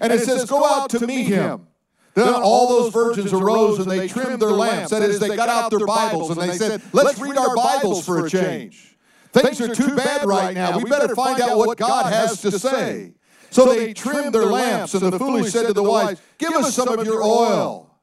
And 0.00 0.12
it 0.12 0.20
says, 0.20 0.44
go 0.44 0.64
out 0.64 0.90
to 0.90 1.06
meet 1.06 1.24
him. 1.24 1.66
Then 2.14 2.32
all 2.32 2.68
those 2.68 2.92
virgins 2.92 3.32
arose 3.32 3.80
and 3.80 3.90
they 3.90 4.06
trimmed 4.06 4.40
their 4.40 4.50
lamps. 4.50 4.90
That 4.90 5.02
is, 5.02 5.18
they 5.18 5.34
got 5.34 5.48
out 5.48 5.70
their 5.70 5.84
Bibles 5.86 6.30
and 6.30 6.40
they 6.40 6.56
said, 6.56 6.80
let's 6.92 7.18
read 7.18 7.36
our 7.36 7.56
Bibles 7.56 8.06
for 8.06 8.24
a 8.24 8.30
change. 8.30 8.96
Things 9.32 9.60
are 9.60 9.74
too 9.74 9.96
bad 9.96 10.24
right 10.24 10.54
now. 10.54 10.78
We 10.78 10.88
better 10.88 11.14
find 11.14 11.40
out 11.40 11.58
what 11.58 11.76
God 11.76 12.12
has 12.12 12.40
to 12.42 12.52
say. 12.52 13.14
So 13.50 13.66
they 13.72 13.92
trimmed 13.92 14.34
their 14.34 14.46
lamps, 14.46 14.94
and 14.94 15.12
the 15.12 15.18
foolish 15.18 15.52
said 15.52 15.66
to 15.66 15.72
the 15.72 15.82
wise, 15.82 16.20
Give 16.38 16.52
us 16.54 16.74
some 16.74 16.88
of 16.88 17.06
your 17.06 17.22
oil. 17.22 17.93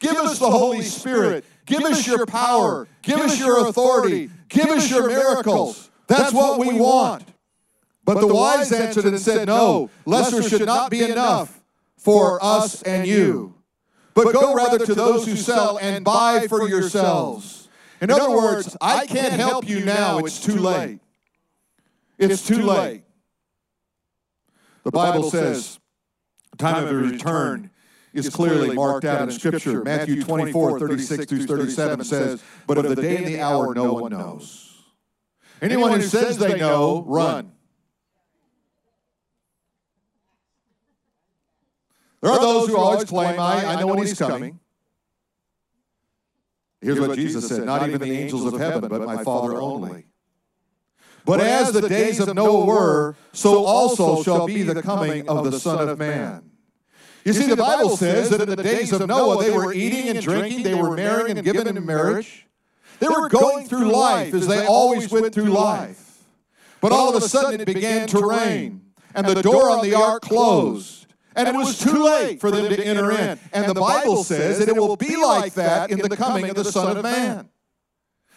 Give 0.00 0.16
us 0.16 0.38
the 0.38 0.50
Holy 0.50 0.82
Spirit. 0.82 1.44
Give 1.64 1.82
us 1.82 2.06
your 2.06 2.26
power. 2.26 2.86
Give 3.02 3.18
us 3.18 3.38
your 3.38 3.68
authority. 3.68 4.30
Give 4.48 4.66
us 4.66 4.90
your 4.90 5.08
miracles. 5.08 5.90
That's 6.06 6.32
what 6.32 6.58
we 6.58 6.78
want. 6.78 7.24
But 8.04 8.20
the 8.20 8.28
wise 8.32 8.70
answered 8.72 9.04
and 9.04 9.18
said, 9.18 9.48
No, 9.48 9.90
lesser 10.04 10.42
should 10.42 10.66
not 10.66 10.90
be 10.90 11.02
enough 11.02 11.60
for 11.96 12.42
us 12.42 12.82
and 12.82 13.06
you. 13.06 13.54
But 14.14 14.32
go 14.32 14.54
rather 14.54 14.78
to 14.86 14.94
those 14.94 15.26
who 15.26 15.36
sell 15.36 15.78
and 15.78 16.04
buy 16.04 16.46
for 16.48 16.68
yourselves. 16.68 17.68
In 18.00 18.10
other 18.10 18.30
words, 18.30 18.76
I 18.80 19.06
can't 19.06 19.32
help 19.32 19.68
you 19.68 19.84
now. 19.84 20.18
It's 20.20 20.40
too 20.40 20.56
late. 20.56 21.00
It's 22.18 22.46
too 22.46 22.62
late. 22.62 23.02
The 24.84 24.92
Bible 24.92 25.30
says 25.30 25.80
time 26.56 26.86
of 26.86 26.94
return 26.94 27.70
is 28.16 28.30
clearly 28.30 28.74
marked 28.74 29.04
out 29.04 29.22
in 29.22 29.30
Scripture. 29.30 29.82
Matthew 29.82 30.22
24, 30.22 30.78
36 30.78 31.26
through 31.26 31.46
37 31.46 32.04
says, 32.04 32.42
But 32.66 32.78
of 32.78 32.88
the 32.88 32.96
day 32.96 33.16
and 33.16 33.26
the 33.26 33.40
hour 33.40 33.74
no 33.74 33.92
one 33.94 34.12
knows. 34.12 34.84
Anyone 35.62 35.92
who 35.92 36.02
says 36.02 36.38
they 36.38 36.58
know, 36.58 37.04
run. 37.06 37.52
There 42.20 42.30
are 42.32 42.40
those 42.40 42.68
who 42.68 42.76
always 42.76 43.04
claim, 43.04 43.38
I, 43.38 43.64
I 43.64 43.80
know 43.80 43.86
when 43.86 43.98
he's 43.98 44.18
coming. 44.18 44.58
Here's 46.80 47.00
what 47.00 47.16
Jesus 47.16 47.48
said 47.48 47.64
Not 47.64 47.88
even 47.88 48.00
the 48.00 48.10
angels 48.10 48.52
of 48.52 48.60
heaven, 48.60 48.88
but 48.88 49.02
my 49.02 49.22
Father 49.22 49.60
only. 49.60 50.06
But 51.24 51.40
as 51.40 51.72
the 51.72 51.88
days 51.88 52.20
of 52.20 52.32
Noah 52.34 52.64
were, 52.64 53.16
so 53.32 53.64
also 53.64 54.22
shall 54.22 54.46
be 54.46 54.62
the 54.62 54.80
coming 54.80 55.28
of 55.28 55.50
the 55.50 55.58
Son 55.58 55.88
of 55.88 55.98
Man. 55.98 56.45
You 57.26 57.32
see, 57.32 57.46
the 57.46 57.56
Bible 57.56 57.96
says 57.96 58.30
that 58.30 58.40
in 58.40 58.48
the 58.48 58.54
days 58.54 58.92
of 58.92 59.04
Noah, 59.04 59.42
they 59.42 59.50
were 59.50 59.74
eating 59.74 60.08
and 60.08 60.22
drinking, 60.22 60.62
they 60.62 60.76
were 60.76 60.94
marrying 60.94 61.36
and 61.36 61.44
giving 61.44 61.76
in 61.76 61.84
marriage. 61.84 62.46
They 63.00 63.08
were 63.08 63.28
going 63.28 63.66
through 63.66 63.90
life 63.90 64.32
as 64.32 64.46
they 64.46 64.64
always 64.64 65.10
went 65.10 65.34
through 65.34 65.50
life. 65.50 66.22
But 66.80 66.92
all 66.92 67.08
of 67.08 67.20
a 67.20 67.28
sudden, 67.28 67.60
it 67.60 67.66
began 67.66 68.06
to 68.08 68.20
rain, 68.20 68.92
and 69.12 69.26
the 69.26 69.42
door 69.42 69.70
on 69.70 69.84
the 69.84 69.94
ark 69.94 70.22
closed. 70.22 71.06
And 71.34 71.48
it 71.48 71.54
was 71.54 71.76
too 71.78 72.04
late 72.04 72.40
for 72.40 72.52
them 72.52 72.68
to 72.68 72.86
enter 72.86 73.10
in. 73.10 73.40
And 73.52 73.66
the 73.66 73.74
Bible 73.74 74.22
says 74.22 74.60
that 74.60 74.68
it 74.68 74.76
will 74.76 74.96
be 74.96 75.16
like 75.16 75.54
that 75.54 75.90
in 75.90 75.98
the 75.98 76.16
coming 76.16 76.48
of 76.48 76.54
the 76.54 76.64
Son 76.64 76.96
of 76.96 77.02
Man. 77.02 77.48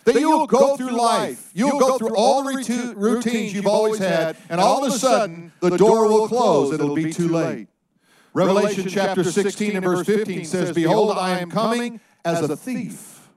That 0.06 0.20
you 0.20 0.32
will 0.32 0.48
go 0.48 0.76
through 0.76 0.98
life, 0.98 1.52
you'll 1.54 1.80
go 1.80 2.00
through 2.00 2.16
all 2.16 2.44
the 2.44 2.94
routines 2.98 3.54
you've 3.54 3.68
always 3.68 4.00
had, 4.00 4.36
and 4.50 4.60
all 4.60 4.84
of 4.84 4.92
a 4.92 4.98
sudden 4.98 5.52
the 5.60 5.78
door 5.78 6.08
will 6.08 6.28
close. 6.28 6.74
It'll 6.74 6.96
be 6.96 7.14
too 7.14 7.28
late. 7.28 7.69
Revelation 8.40 8.88
chapter 8.88 9.24
16 9.24 9.76
and 9.76 9.84
verse 9.84 10.06
15 10.06 10.46
says, 10.46 10.72
Behold, 10.72 11.18
I 11.18 11.40
am 11.40 11.52
coming 11.52 12.00
as 12.24 12.42
a 12.42 12.56
thief. 12.56 13.30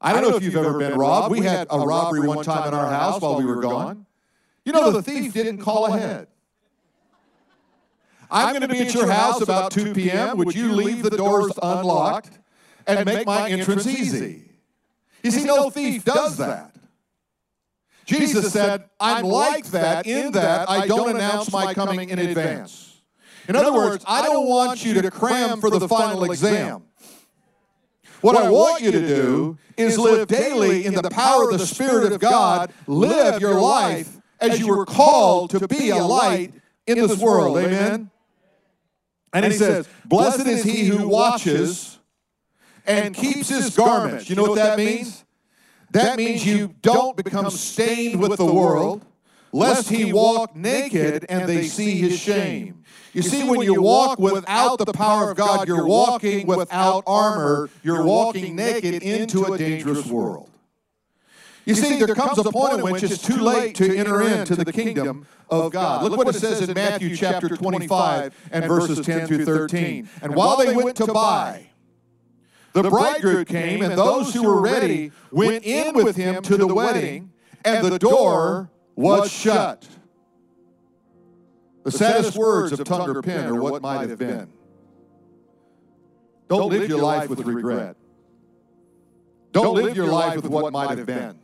I 0.00 0.12
don't 0.12 0.22
know 0.22 0.36
if 0.36 0.42
you've 0.42 0.56
ever 0.56 0.78
been 0.78 0.98
robbed. 0.98 1.30
We 1.30 1.44
had 1.44 1.66
a 1.70 1.78
robbery 1.78 2.26
one 2.26 2.44
time 2.44 2.68
in 2.68 2.74
our 2.74 2.88
house 2.88 3.20
while 3.20 3.36
we 3.36 3.44
were 3.44 3.60
gone. 3.60 4.06
You 4.64 4.72
know, 4.72 4.90
the 4.90 5.02
thief 5.02 5.34
didn't 5.34 5.58
call 5.58 5.86
ahead. 5.86 6.28
I'm 8.30 8.50
going 8.50 8.62
to 8.62 8.68
be 8.68 8.80
at 8.80 8.94
your 8.94 9.10
house 9.10 9.42
about 9.42 9.72
2 9.72 9.92
p.m. 9.92 10.38
Would 10.38 10.54
you 10.54 10.72
leave 10.72 11.02
the 11.02 11.10
doors 11.10 11.52
unlocked 11.62 12.38
and 12.86 13.04
make 13.04 13.26
my 13.26 13.50
entrance 13.50 13.86
easy? 13.86 14.50
You 15.22 15.30
see, 15.30 15.44
no 15.44 15.68
thief 15.68 16.04
does 16.04 16.38
that. 16.38 16.74
Jesus 18.06 18.52
said, 18.52 18.88
I'm 18.98 19.24
like 19.24 19.66
that 19.66 20.06
in 20.06 20.32
that 20.32 20.68
I 20.68 20.86
don't 20.86 21.14
announce 21.14 21.52
my 21.52 21.74
coming 21.74 22.08
in 22.08 22.18
advance. 22.18 22.91
In 23.48 23.56
other 23.56 23.72
words, 23.72 24.04
I 24.06 24.22
don't 24.22 24.48
want 24.48 24.84
you 24.84 25.00
to 25.00 25.10
cram 25.10 25.60
for 25.60 25.70
the 25.70 25.88
final 25.88 26.24
exam. 26.30 26.84
What 28.20 28.36
I 28.36 28.48
want 28.50 28.82
you 28.82 28.92
to 28.92 29.00
do 29.00 29.58
is 29.76 29.98
live 29.98 30.28
daily 30.28 30.84
in 30.84 30.94
the 30.94 31.02
power 31.10 31.50
of 31.50 31.58
the 31.58 31.66
Spirit 31.66 32.12
of 32.12 32.20
God, 32.20 32.72
live 32.86 33.40
your 33.40 33.60
life 33.60 34.16
as 34.40 34.60
you 34.60 34.68
were 34.68 34.86
called 34.86 35.50
to 35.50 35.66
be 35.66 35.90
a 35.90 35.96
light 35.96 36.52
in 36.86 36.98
this 36.98 37.18
world. 37.18 37.58
Amen? 37.58 38.10
And 39.32 39.44
he 39.44 39.52
says, 39.52 39.88
Blessed 40.04 40.46
is 40.46 40.62
he 40.62 40.84
who 40.84 41.08
watches 41.08 41.98
and 42.86 43.14
keeps 43.14 43.48
his 43.48 43.74
garments. 43.74 44.28
You 44.28 44.36
know 44.36 44.44
what 44.44 44.56
that 44.56 44.78
means? 44.78 45.24
That 45.92 46.16
means 46.16 46.44
you 46.46 46.74
don't 46.80 47.16
become 47.16 47.50
stained 47.50 48.20
with 48.20 48.38
the 48.38 48.46
world, 48.46 49.04
lest 49.52 49.88
he 49.88 50.12
walk 50.12 50.56
naked 50.56 51.26
and 51.28 51.48
they 51.48 51.64
see 51.64 51.98
his 51.98 52.18
shame. 52.18 52.84
You 53.12 53.22
see, 53.22 53.44
when 53.44 53.60
you 53.60 53.82
walk 53.82 54.18
without 54.18 54.78
the 54.78 54.92
power 54.92 55.30
of 55.30 55.36
God, 55.36 55.68
you're 55.68 55.86
walking 55.86 56.46
without 56.46 57.04
armor, 57.06 57.68
you're 57.82 58.02
walking 58.02 58.56
naked 58.56 59.02
into 59.02 59.44
a 59.52 59.58
dangerous 59.58 60.06
world. 60.06 60.48
You 61.64 61.74
see, 61.74 61.98
there 61.98 62.14
comes 62.14 62.38
a 62.38 62.50
point 62.50 62.80
in 62.80 62.82
which 62.82 63.02
it's 63.02 63.22
too 63.22 63.36
late 63.36 63.76
to 63.76 63.96
enter 63.96 64.22
into 64.22 64.56
the 64.56 64.72
kingdom 64.72 65.26
of 65.48 65.72
God. 65.72 66.02
Look 66.02 66.16
what 66.16 66.34
it 66.34 66.38
says 66.38 66.66
in 66.68 66.74
Matthew 66.74 67.14
chapter 67.14 67.48
25 67.48 68.48
and 68.50 68.64
verses 68.64 69.04
10 69.04 69.26
through 69.26 69.44
13. 69.44 70.08
And 70.22 70.34
while 70.34 70.56
they 70.56 70.74
went 70.74 70.96
to 70.96 71.06
buy, 71.06 71.66
the 72.72 72.84
bridegroom 72.84 73.44
came, 73.44 73.82
and 73.82 73.92
those 73.92 74.32
who 74.32 74.42
were 74.44 74.60
ready 74.60 75.12
went 75.30 75.64
in 75.64 75.94
with 75.94 76.16
him 76.16 76.42
to 76.42 76.56
the 76.56 76.66
wedding, 76.66 77.30
and 77.64 77.86
the 77.86 77.98
door 77.98 78.70
was 78.96 79.32
shut. 79.32 79.86
The 81.84 81.90
saddest 81.90 82.36
words 82.36 82.72
of 82.72 82.84
tongue 82.84 83.08
or 83.08 83.22
pen 83.22 83.46
are 83.46 83.60
what 83.60 83.82
might 83.82 84.08
have 84.08 84.18
been. 84.18 84.48
Don't 86.48 86.70
live 86.70 86.88
your 86.88 87.00
life 87.00 87.28
with 87.28 87.40
regret. 87.40 87.96
Don't 89.52 89.74
live 89.74 89.96
your 89.96 90.06
life 90.06 90.36
with 90.36 90.46
what 90.46 90.72
might 90.72 90.98
have 90.98 91.06
been. 91.06 91.38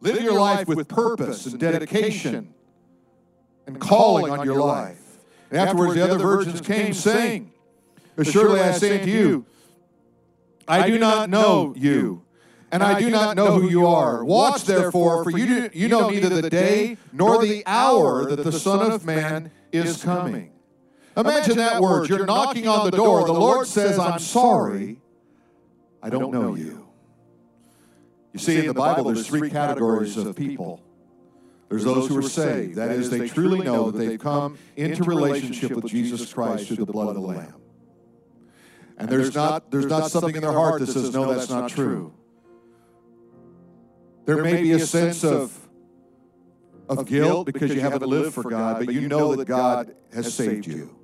Live 0.00 0.22
your 0.22 0.38
life 0.38 0.68
with 0.68 0.88
purpose 0.88 1.46
and 1.46 1.58
dedication 1.58 2.52
and 3.66 3.80
calling 3.80 4.30
on 4.30 4.44
your 4.44 4.60
life. 4.60 5.00
And 5.50 5.58
afterwards, 5.58 5.94
the 5.94 6.04
other 6.04 6.18
virgins 6.18 6.60
came 6.60 6.92
saying, 6.92 7.52
Surely 8.22 8.60
I 8.60 8.72
say 8.72 9.00
unto 9.00 9.10
you, 9.10 9.46
I 10.68 10.88
do 10.88 10.98
not 10.98 11.30
know 11.30 11.74
you, 11.76 12.22
and 12.74 12.82
I 12.82 12.98
do 12.98 13.08
not 13.08 13.36
know 13.36 13.60
who 13.60 13.70
you 13.70 13.86
are. 13.86 14.24
Watch 14.24 14.64
therefore, 14.64 15.22
for 15.22 15.30
you, 15.30 15.70
you 15.72 15.86
know 15.86 16.10
neither 16.10 16.28
the 16.28 16.50
day 16.50 16.96
nor 17.12 17.40
the 17.40 17.62
hour 17.66 18.26
that 18.26 18.42
the 18.42 18.50
Son 18.50 18.90
of 18.90 19.04
Man 19.04 19.52
is 19.72 20.02
coming. 20.02 20.50
Imagine 21.16 21.56
that 21.58 21.80
word. 21.80 22.08
You're 22.08 22.26
knocking 22.26 22.66
on 22.66 22.90
the 22.90 22.96
door. 22.96 23.26
The 23.26 23.32
Lord 23.32 23.68
says, 23.68 23.96
I'm 23.96 24.18
sorry, 24.18 24.98
I 26.02 26.10
don't 26.10 26.32
know 26.32 26.56
you. 26.56 26.88
You 28.32 28.40
see, 28.40 28.58
in 28.58 28.66
the 28.66 28.74
Bible, 28.74 29.04
there's 29.04 29.28
three 29.28 29.50
categories 29.50 30.16
of 30.16 30.34
people. 30.34 30.82
There's 31.68 31.84
those 31.84 32.08
who 32.08 32.18
are 32.18 32.22
saved. 32.22 32.74
That 32.74 32.90
is, 32.90 33.08
they 33.08 33.28
truly 33.28 33.64
know 33.64 33.92
that 33.92 33.98
they've 33.98 34.18
come 34.18 34.58
into 34.74 35.04
relationship 35.04 35.70
with 35.72 35.86
Jesus 35.86 36.32
Christ 36.32 36.66
through 36.66 36.84
the 36.84 36.86
blood 36.86 37.06
of 37.06 37.14
the 37.14 37.20
Lamb. 37.20 37.54
And 38.98 39.08
there's 39.08 39.32
not, 39.32 39.70
there's 39.70 39.86
not 39.86 40.10
something 40.10 40.34
in 40.34 40.42
their 40.42 40.52
heart 40.52 40.80
that 40.80 40.88
says, 40.88 41.14
no, 41.14 41.32
that's 41.32 41.48
not 41.48 41.70
true. 41.70 42.12
There 44.24 44.42
may 44.42 44.62
be 44.62 44.72
a 44.72 44.80
sense 44.80 45.22
of, 45.24 45.56
of 46.88 47.06
guilt 47.06 47.46
because 47.46 47.74
you 47.74 47.80
haven't 47.80 48.02
lived 48.02 48.34
for 48.34 48.48
God, 48.48 48.84
but 48.86 48.94
you 48.94 49.08
know 49.08 49.36
that 49.36 49.46
God 49.46 49.94
has 50.12 50.32
saved 50.32 50.66
you. 50.66 50.94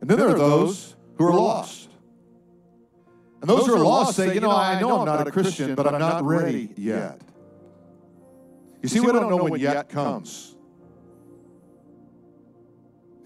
And 0.00 0.10
then 0.10 0.18
there 0.18 0.28
are 0.28 0.38
those 0.38 0.94
who 1.16 1.26
are 1.26 1.34
lost. 1.34 1.88
And 3.40 3.48
those 3.48 3.66
who 3.66 3.74
are 3.74 3.84
lost 3.84 4.16
say, 4.16 4.34
you 4.34 4.40
know, 4.40 4.50
I 4.50 4.80
know 4.80 5.00
I'm 5.00 5.06
not 5.06 5.26
a 5.26 5.30
Christian, 5.30 5.74
but 5.74 5.86
I'm 5.86 6.00
not 6.00 6.24
ready 6.24 6.70
yet. 6.76 7.20
You 8.82 8.88
see, 8.88 9.00
we 9.00 9.12
don't 9.12 9.30
know 9.30 9.36
when 9.36 9.60
yet 9.60 9.88
comes. 9.88 10.54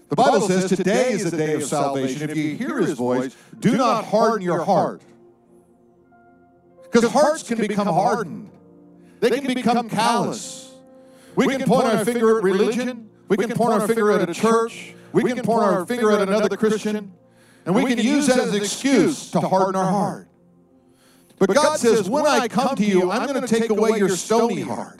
The 0.09 0.15
Bible 0.15 0.41
says 0.41 0.69
today 0.69 1.11
is 1.11 1.29
the 1.29 1.37
day 1.37 1.53
of 1.53 1.63
salvation. 1.63 2.29
If 2.29 2.35
you 2.35 2.55
hear 2.55 2.79
his 2.79 2.97
voice, 2.97 3.35
do 3.59 3.77
not 3.77 4.05
harden 4.05 4.41
your 4.41 4.63
heart. 4.63 5.01
Because 6.91 7.09
hearts 7.11 7.43
can 7.43 7.57
become 7.57 7.87
hardened, 7.87 8.49
they 9.19 9.39
can 9.39 9.53
become 9.53 9.89
callous. 9.89 10.73
We 11.35 11.47
can 11.47 11.63
point 11.63 11.85
our 11.85 12.03
finger 12.03 12.37
at 12.37 12.43
religion, 12.43 13.09
we 13.29 13.37
can 13.37 13.51
point 13.51 13.73
our 13.73 13.87
finger 13.87 14.11
at 14.11 14.29
a 14.29 14.33
church, 14.33 14.93
we 15.13 15.23
can 15.23 15.43
point 15.43 15.63
our 15.63 15.85
finger 15.85 16.11
at 16.11 16.27
another 16.27 16.57
Christian, 16.57 17.13
and 17.65 17.75
we 17.75 17.85
can 17.85 17.99
use 17.99 18.27
that 18.27 18.39
as 18.39 18.49
an 18.49 18.55
excuse 18.55 19.31
to 19.31 19.39
harden 19.39 19.75
our 19.75 19.89
heart. 19.89 20.27
But 21.39 21.55
God 21.55 21.79
says, 21.79 22.09
when 22.09 22.27
I 22.27 22.47
come 22.47 22.75
to 22.75 22.85
you, 22.85 23.11
I'm 23.11 23.27
going 23.27 23.41
to 23.41 23.47
take 23.47 23.69
away 23.69 23.97
your 23.97 24.09
stony 24.09 24.61
heart. 24.61 24.99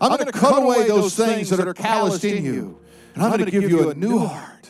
I'm 0.00 0.10
going 0.10 0.26
to 0.26 0.32
cut 0.32 0.62
away 0.62 0.86
those 0.86 1.16
things 1.16 1.50
that 1.50 1.66
are 1.66 1.74
calloused 1.74 2.24
in 2.24 2.44
you. 2.44 2.78
And 3.14 3.24
I'm 3.24 3.30
going 3.30 3.44
to 3.44 3.50
give 3.50 3.68
you 3.68 3.90
a 3.90 3.94
new 3.94 4.18
heart. 4.18 4.68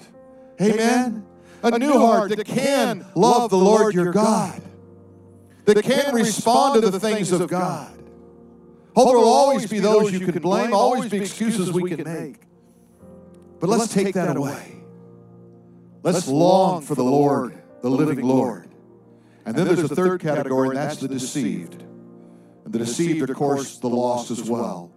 Amen? 0.61 1.27
A 1.63 1.79
new 1.79 1.99
heart 1.99 2.31
that 2.31 2.47
can 2.47 3.05
love 3.15 3.51
the 3.51 3.59
Lord 3.59 3.93
your 3.93 4.13
God, 4.13 4.63
that 5.67 5.83
can't 5.85 6.15
respond 6.15 6.83
to 6.83 6.91
the 6.91 7.01
things 7.01 7.33
of 7.33 7.49
God. 7.49 7.93
Oh, 8.95 9.05
there 9.05 9.19
will 9.19 9.29
always 9.29 9.69
be 9.69 9.79
those 9.79 10.13
you 10.13 10.21
can 10.21 10.41
blame, 10.41 10.73
always 10.73 11.11
be 11.11 11.19
excuses 11.19 11.71
we 11.71 11.91
can 11.91 12.05
make. 12.05 12.41
But 13.61 13.69
let's 13.69 13.93
take 13.93 14.15
that 14.15 14.37
away. 14.37 14.77
Let's 16.03 16.29
long 16.29 16.83
for 16.83 16.95
the 16.95 17.05
Lord, 17.05 17.61
the 17.83 17.91
living 17.91 18.23
Lord. 18.23 18.71
And 19.45 19.55
then 19.55 19.67
there's 19.67 19.91
a 19.91 19.95
third 19.95 20.21
category, 20.21 20.69
and 20.69 20.77
that's 20.77 20.97
the 20.97 21.09
deceived. 21.09 21.83
And 22.65 22.73
the 22.73 22.79
deceived, 22.79 23.29
of 23.29 23.37
course, 23.37 23.79
the 23.79 23.89
lost 23.89 24.31
as 24.31 24.49
well. 24.49 24.91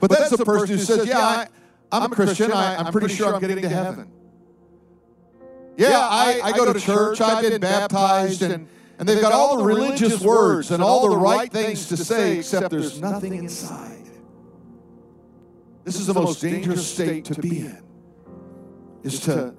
But 0.00 0.10
that's 0.10 0.30
the 0.30 0.44
person 0.44 0.76
who 0.76 0.82
says, 0.82 1.06
Yeah, 1.06 1.18
I, 1.18 1.46
I'm 1.92 2.12
a 2.12 2.14
Christian. 2.14 2.52
I, 2.52 2.76
I'm 2.76 2.92
pretty 2.92 3.14
sure 3.14 3.34
I'm 3.34 3.40
getting 3.40 3.62
to 3.62 3.68
heaven. 3.68 4.10
Yeah, 5.76 5.98
I, 6.00 6.40
I 6.42 6.52
go 6.52 6.72
to 6.72 6.78
church. 6.78 7.20
I've 7.20 7.42
been 7.42 7.60
baptized, 7.60 8.42
and, 8.42 8.68
and 8.98 9.08
they've 9.08 9.20
got 9.20 9.32
all 9.32 9.56
the 9.58 9.64
religious 9.64 10.20
words 10.20 10.70
and 10.70 10.82
all 10.82 11.08
the 11.08 11.16
right 11.16 11.50
things 11.50 11.88
to 11.88 11.96
say, 11.96 12.38
except 12.38 12.70
there's 12.70 13.00
nothing 13.00 13.34
inside. 13.34 14.04
This 15.84 15.98
is 16.00 16.06
the 16.06 16.14
most 16.14 16.40
dangerous 16.40 16.86
state 16.86 17.24
to 17.26 17.40
be 17.40 17.60
in, 17.60 17.82
is 19.02 19.20
to 19.20 19.54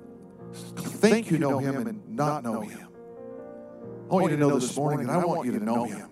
think 0.54 1.32
you 1.32 1.38
know 1.38 1.58
Him 1.60 1.88
and 1.88 2.08
not 2.08 2.44
know 2.44 2.62
Him. 2.62 2.88
I 4.12 4.14
want 4.14 4.32
you 4.32 4.38
to 4.38 4.38
know 4.38 4.60
this 4.60 4.76
morning, 4.76 5.02
and 5.02 5.12
I 5.12 5.24
want 5.24 5.46
you 5.46 5.58
to 5.58 5.64
know 5.64 5.86
Him. 5.86 6.10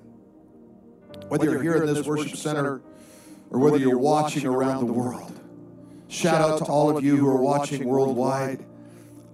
Whether 1.27 1.45
you're 1.45 1.61
here 1.61 1.83
in 1.83 1.93
this 1.93 2.05
worship 2.05 2.37
center 2.37 2.81
or 3.49 3.59
whether 3.59 3.77
you're 3.77 3.97
watching 3.97 4.45
around 4.45 4.87
the 4.87 4.93
world. 4.93 5.33
Shout 6.07 6.39
out 6.39 6.59
to 6.59 6.65
all 6.65 6.95
of 6.95 7.03
you 7.03 7.17
who 7.17 7.27
are 7.27 7.41
watching 7.41 7.85
worldwide 7.85 8.65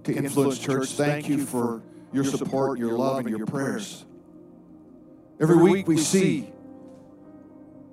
to 0.04 0.12
Influence 0.12 0.58
Church. 0.58 0.90
Thank 0.90 1.28
you 1.28 1.44
for 1.46 1.82
your 2.14 2.24
support, 2.24 2.78
your 2.78 2.92
love, 2.92 3.26
and 3.26 3.36
your 3.36 3.46
prayers. 3.46 4.04
Every 5.40 5.56
week 5.56 5.88
we 5.88 5.98
see 5.98 6.52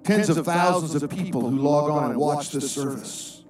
tens 0.03 0.29
of 0.29 0.45
thousands 0.45 1.01
of 1.01 1.09
people 1.09 1.49
who 1.49 1.57
log 1.57 1.89
on 1.89 2.11
and 2.11 2.19
watch 2.19 2.51
this 2.51 2.71
service, 2.71 3.43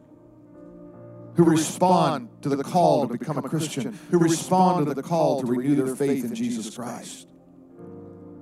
who 1.35 1.43
respond 1.43 2.29
to 2.41 2.49
the 2.49 2.63
call 2.63 3.07
to 3.07 3.17
become 3.17 3.37
a 3.37 3.41
Christian, 3.41 3.97
who 4.09 4.17
respond 4.17 4.87
to 4.87 4.93
the 4.93 5.03
call 5.03 5.41
to 5.41 5.47
renew 5.47 5.75
their 5.75 5.95
faith 5.95 6.23
in 6.23 6.33
Jesus 6.33 6.73
Christ. 6.73 7.27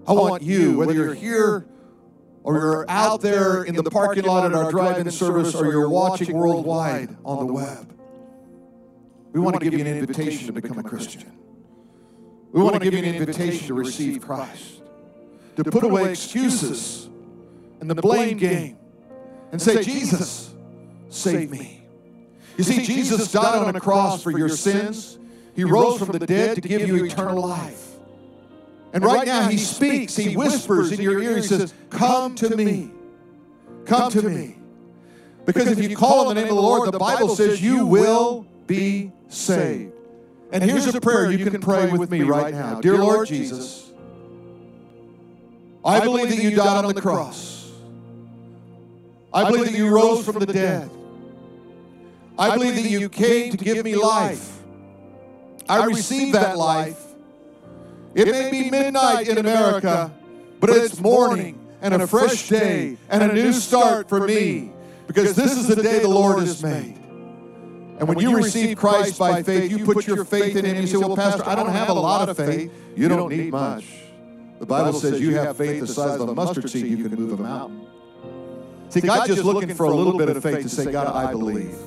I 0.07 0.13
want 0.13 0.43
you, 0.43 0.77
whether 0.77 0.93
you're 0.93 1.13
here 1.13 1.67
or 2.43 2.57
you're 2.57 2.89
out 2.89 3.21
there 3.21 3.63
in 3.63 3.75
the 3.75 3.83
parking 3.83 4.23
lot 4.23 4.45
at 4.45 4.53
our 4.53 4.71
drive-in 4.71 5.09
service 5.11 5.55
or 5.55 5.65
you're 5.71 5.89
watching 5.89 6.35
worldwide 6.35 7.15
on 7.25 7.45
the 7.45 7.53
web, 7.53 7.91
we 9.33 9.39
want 9.39 9.59
to 9.59 9.63
give 9.63 9.73
you 9.73 9.85
an 9.85 9.87
invitation 9.87 10.47
to 10.47 10.53
become 10.53 10.79
a 10.79 10.83
Christian. 10.83 11.31
We 12.51 12.61
want 12.61 12.75
to 12.75 12.79
give 12.79 12.93
you 12.93 12.99
an 12.99 13.15
invitation 13.15 13.67
to 13.67 13.73
receive 13.73 14.21
Christ, 14.21 14.81
to 15.55 15.63
put 15.63 15.83
away 15.83 16.11
excuses 16.11 17.09
and 17.79 17.89
the 17.89 17.95
blame 17.95 18.37
game 18.37 18.77
and 19.51 19.61
say, 19.61 19.83
Jesus, 19.83 20.53
save 21.09 21.51
me. 21.51 21.83
You 22.57 22.63
see, 22.63 22.85
Jesus 22.85 23.31
died 23.31 23.63
on 23.63 23.75
a 23.75 23.79
cross 23.79 24.21
for 24.21 24.37
your 24.37 24.49
sins. 24.49 25.17
He 25.55 25.63
rose 25.63 25.99
from 25.99 26.17
the 26.17 26.25
dead 26.25 26.55
to 26.55 26.61
give 26.61 26.87
you 26.87 27.05
eternal 27.05 27.41
life. 27.47 27.87
And 28.93 29.03
right 29.03 29.25
now, 29.25 29.47
He 29.47 29.57
speaks, 29.57 30.15
He 30.15 30.35
whispers 30.35 30.91
in 30.91 31.01
your 31.01 31.21
ear, 31.21 31.37
He 31.37 31.43
says, 31.43 31.73
Come 31.89 32.35
to 32.35 32.55
me. 32.55 32.91
Come 33.85 34.11
to 34.11 34.21
me. 34.21 34.57
Because 35.45 35.67
if 35.67 35.89
you 35.89 35.95
call 35.95 36.27
on 36.27 36.35
the 36.35 36.41
name 36.41 36.49
of 36.49 36.55
the 36.55 36.61
Lord, 36.61 36.91
the 36.91 36.99
Bible 36.99 37.29
says 37.29 37.61
you 37.61 37.85
will 37.85 38.45
be 38.67 39.11
saved. 39.29 39.93
And 40.51 40.63
here's 40.63 40.87
a 40.93 40.99
prayer 40.99 41.31
you 41.31 41.49
can 41.49 41.61
pray 41.61 41.91
with 41.91 42.09
me 42.09 42.21
right 42.21 42.53
now 42.53 42.81
Dear 42.81 42.97
Lord 42.97 43.27
Jesus, 43.27 43.91
I 45.85 45.99
believe 45.99 46.29
that 46.29 46.41
you 46.41 46.55
died 46.55 46.85
on 46.85 46.93
the 46.93 47.01
cross. 47.01 47.71
I 49.31 49.49
believe 49.49 49.65
that 49.65 49.75
you 49.75 49.89
rose 49.89 50.25
from 50.25 50.39
the 50.39 50.47
dead. 50.47 50.89
I 52.37 52.55
believe 52.55 52.75
that 52.75 52.89
you 52.89 53.09
came 53.09 53.51
to 53.51 53.57
give 53.57 53.83
me 53.85 53.95
life. 53.95 54.59
I 55.67 55.85
receive 55.85 56.33
that 56.33 56.57
life. 56.57 56.99
It 58.15 58.27
may 58.27 58.49
be 58.49 58.71
midnight 58.71 59.27
in 59.27 59.37
America, 59.37 60.11
but 60.59 60.71
it's 60.71 60.99
morning 60.99 61.59
and 61.81 61.93
a 61.93 62.07
fresh 62.07 62.49
day 62.49 62.97
and 63.09 63.23
a 63.23 63.33
new 63.33 63.53
start 63.53 64.09
for 64.09 64.25
me 64.25 64.71
because 65.05 65.35
this 65.35 65.55
is 65.55 65.67
the 65.67 65.81
day 65.81 65.99
the 65.99 66.09
Lord 66.09 66.39
has 66.39 66.63
made. 66.63 66.98
And 67.99 68.07
when 68.07 68.19
you 68.19 68.35
receive 68.35 68.77
Christ 68.77 69.19
by 69.19 69.43
faith, 69.43 69.69
you 69.69 69.85
put 69.85 70.07
your 70.07 70.23
faith 70.23 70.55
in 70.55 70.65
Him. 70.65 70.77
You 70.77 70.87
say, 70.87 70.97
Well, 70.97 71.15
Pastor, 71.15 71.43
I 71.45 71.55
don't 71.55 71.69
have 71.69 71.89
a 71.89 71.93
lot 71.93 72.29
of 72.29 72.37
faith. 72.37 72.71
You 72.95 73.09
don't 73.09 73.29
need 73.29 73.51
much. 73.51 73.85
The 74.59 74.65
Bible 74.65 74.93
says 74.93 75.21
you 75.21 75.35
have 75.35 75.55
faith 75.57 75.79
the 75.81 75.87
size 75.87 76.19
of 76.19 76.27
a 76.27 76.35
mustard 76.35 76.69
seed, 76.69 76.85
you 76.85 77.07
can 77.07 77.17
move 77.17 77.39
a 77.39 77.43
mountain. 77.43 77.87
See, 78.89 79.01
God's 79.01 79.27
just 79.27 79.43
looking 79.43 79.73
for 79.73 79.85
a 79.85 79.93
little 79.93 80.17
bit 80.17 80.29
of 80.29 80.41
faith 80.41 80.63
to 80.63 80.69
say, 80.69 80.91
God, 80.91 81.07
I 81.07 81.31
believe. 81.31 81.77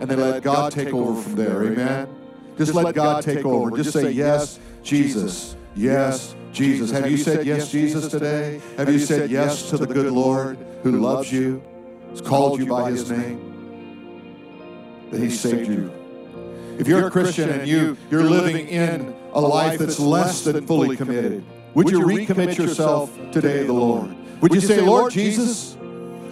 And 0.00 0.10
then 0.10 0.20
let 0.20 0.42
God 0.42 0.72
take 0.72 0.92
over 0.92 1.20
from 1.20 1.34
there. 1.36 1.64
Amen? 1.64 2.08
Just 2.58 2.74
let 2.74 2.94
God 2.94 3.22
take 3.22 3.44
over. 3.44 3.76
Just 3.76 3.92
say, 3.92 4.10
Yes, 4.10 4.58
Jesus. 4.82 5.56
Yes, 5.76 6.36
Jesus. 6.52 6.90
Have 6.90 7.10
you 7.10 7.16
said 7.16 7.46
yes, 7.46 7.70
Jesus, 7.70 8.08
today? 8.08 8.60
Have 8.76 8.92
you 8.92 8.98
said 8.98 9.30
yes 9.30 9.70
to 9.70 9.76
the 9.76 9.86
good 9.86 10.12
Lord 10.12 10.56
who 10.82 10.92
loves 10.92 11.32
you, 11.32 11.62
has 12.10 12.20
called 12.20 12.60
you 12.60 12.66
by 12.66 12.90
His 12.90 13.10
name? 13.10 13.53
That 15.10 15.20
he 15.20 15.30
saved 15.30 15.68
you. 15.68 15.92
If 16.78 16.88
you're 16.88 17.06
a 17.06 17.10
Christian 17.10 17.50
and 17.50 17.68
you, 17.68 17.96
you're 18.10 18.24
living 18.24 18.68
in 18.68 19.14
a 19.32 19.40
life 19.40 19.78
that's 19.78 20.00
less 20.00 20.44
than 20.44 20.66
fully 20.66 20.96
committed, 20.96 21.44
would 21.74 21.90
you 21.90 22.00
recommit 22.00 22.56
yourself 22.56 23.16
today 23.32 23.60
to 23.60 23.66
the 23.66 23.72
Lord? 23.72 24.14
Would 24.40 24.54
you 24.54 24.60
say, 24.60 24.80
Lord 24.80 25.12
Jesus, 25.12 25.76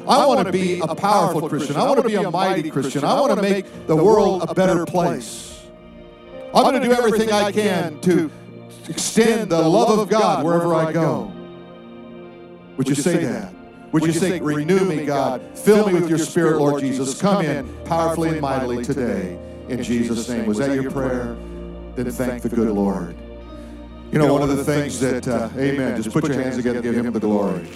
I 0.07 0.27
want 0.27 0.47
to 0.47 0.53
be 0.53 0.81
a 0.81 0.95
powerful 0.95 1.49
Christian. 1.49 1.77
I 1.77 1.85
want 1.85 2.03
to 2.03 2.09
be 2.09 2.17
a 2.17 2.31
mighty 2.31 2.71
Christian. 2.71 3.05
I 3.05 3.21
want 3.21 3.35
to 3.37 3.43
make 3.43 3.87
the 3.87 3.97
world 3.97 4.45
a 4.49 4.55
better 4.55 4.85
place. 4.85 5.63
I'm 6.55 6.65
going 6.65 6.81
to 6.81 6.87
do 6.87 6.93
everything 6.93 7.33
I 7.33 7.53
can 7.53 8.01
to 8.01 8.31
extend 8.89 9.51
the 9.51 9.63
love 9.63 9.99
of 9.99 10.09
God 10.09 10.45
wherever 10.45 10.75
I 10.75 10.93
go. 10.93 11.33
Would 12.77 12.89
you 12.89 12.95
say 12.95 13.25
that? 13.25 13.55
Would 13.93 14.05
you 14.05 14.13
say, 14.13 14.41
Renew 14.41 14.85
me, 14.85 15.05
God? 15.05 15.43
Fill 15.59 15.87
me 15.87 15.95
with 15.95 16.09
your 16.09 16.19
Spirit, 16.19 16.59
Lord 16.59 16.81
Jesus. 16.81 17.21
Come 17.21 17.45
in 17.45 17.69
powerfully 17.85 18.31
and 18.31 18.41
mightily 18.41 18.85
today. 18.85 19.39
In 19.69 19.83
Jesus' 19.83 20.29
name. 20.29 20.47
Was 20.47 20.59
that 20.59 20.75
your 20.75 20.91
prayer? 20.91 21.37
Then 21.95 22.11
thank 22.11 22.43
the 22.43 22.49
good 22.49 22.71
Lord. 22.71 23.17
You 24.11 24.19
know, 24.19 24.33
one 24.33 24.43
of 24.43 24.55
the 24.55 24.65
things 24.65 25.01
that, 25.01 25.27
uh, 25.27 25.49
amen, 25.57 26.03
just 26.03 26.13
put 26.13 26.29
your 26.29 26.41
hands 26.41 26.57
together, 26.57 26.83
give 26.83 26.95
him 26.95 27.13
the 27.13 27.21
glory. 27.21 27.67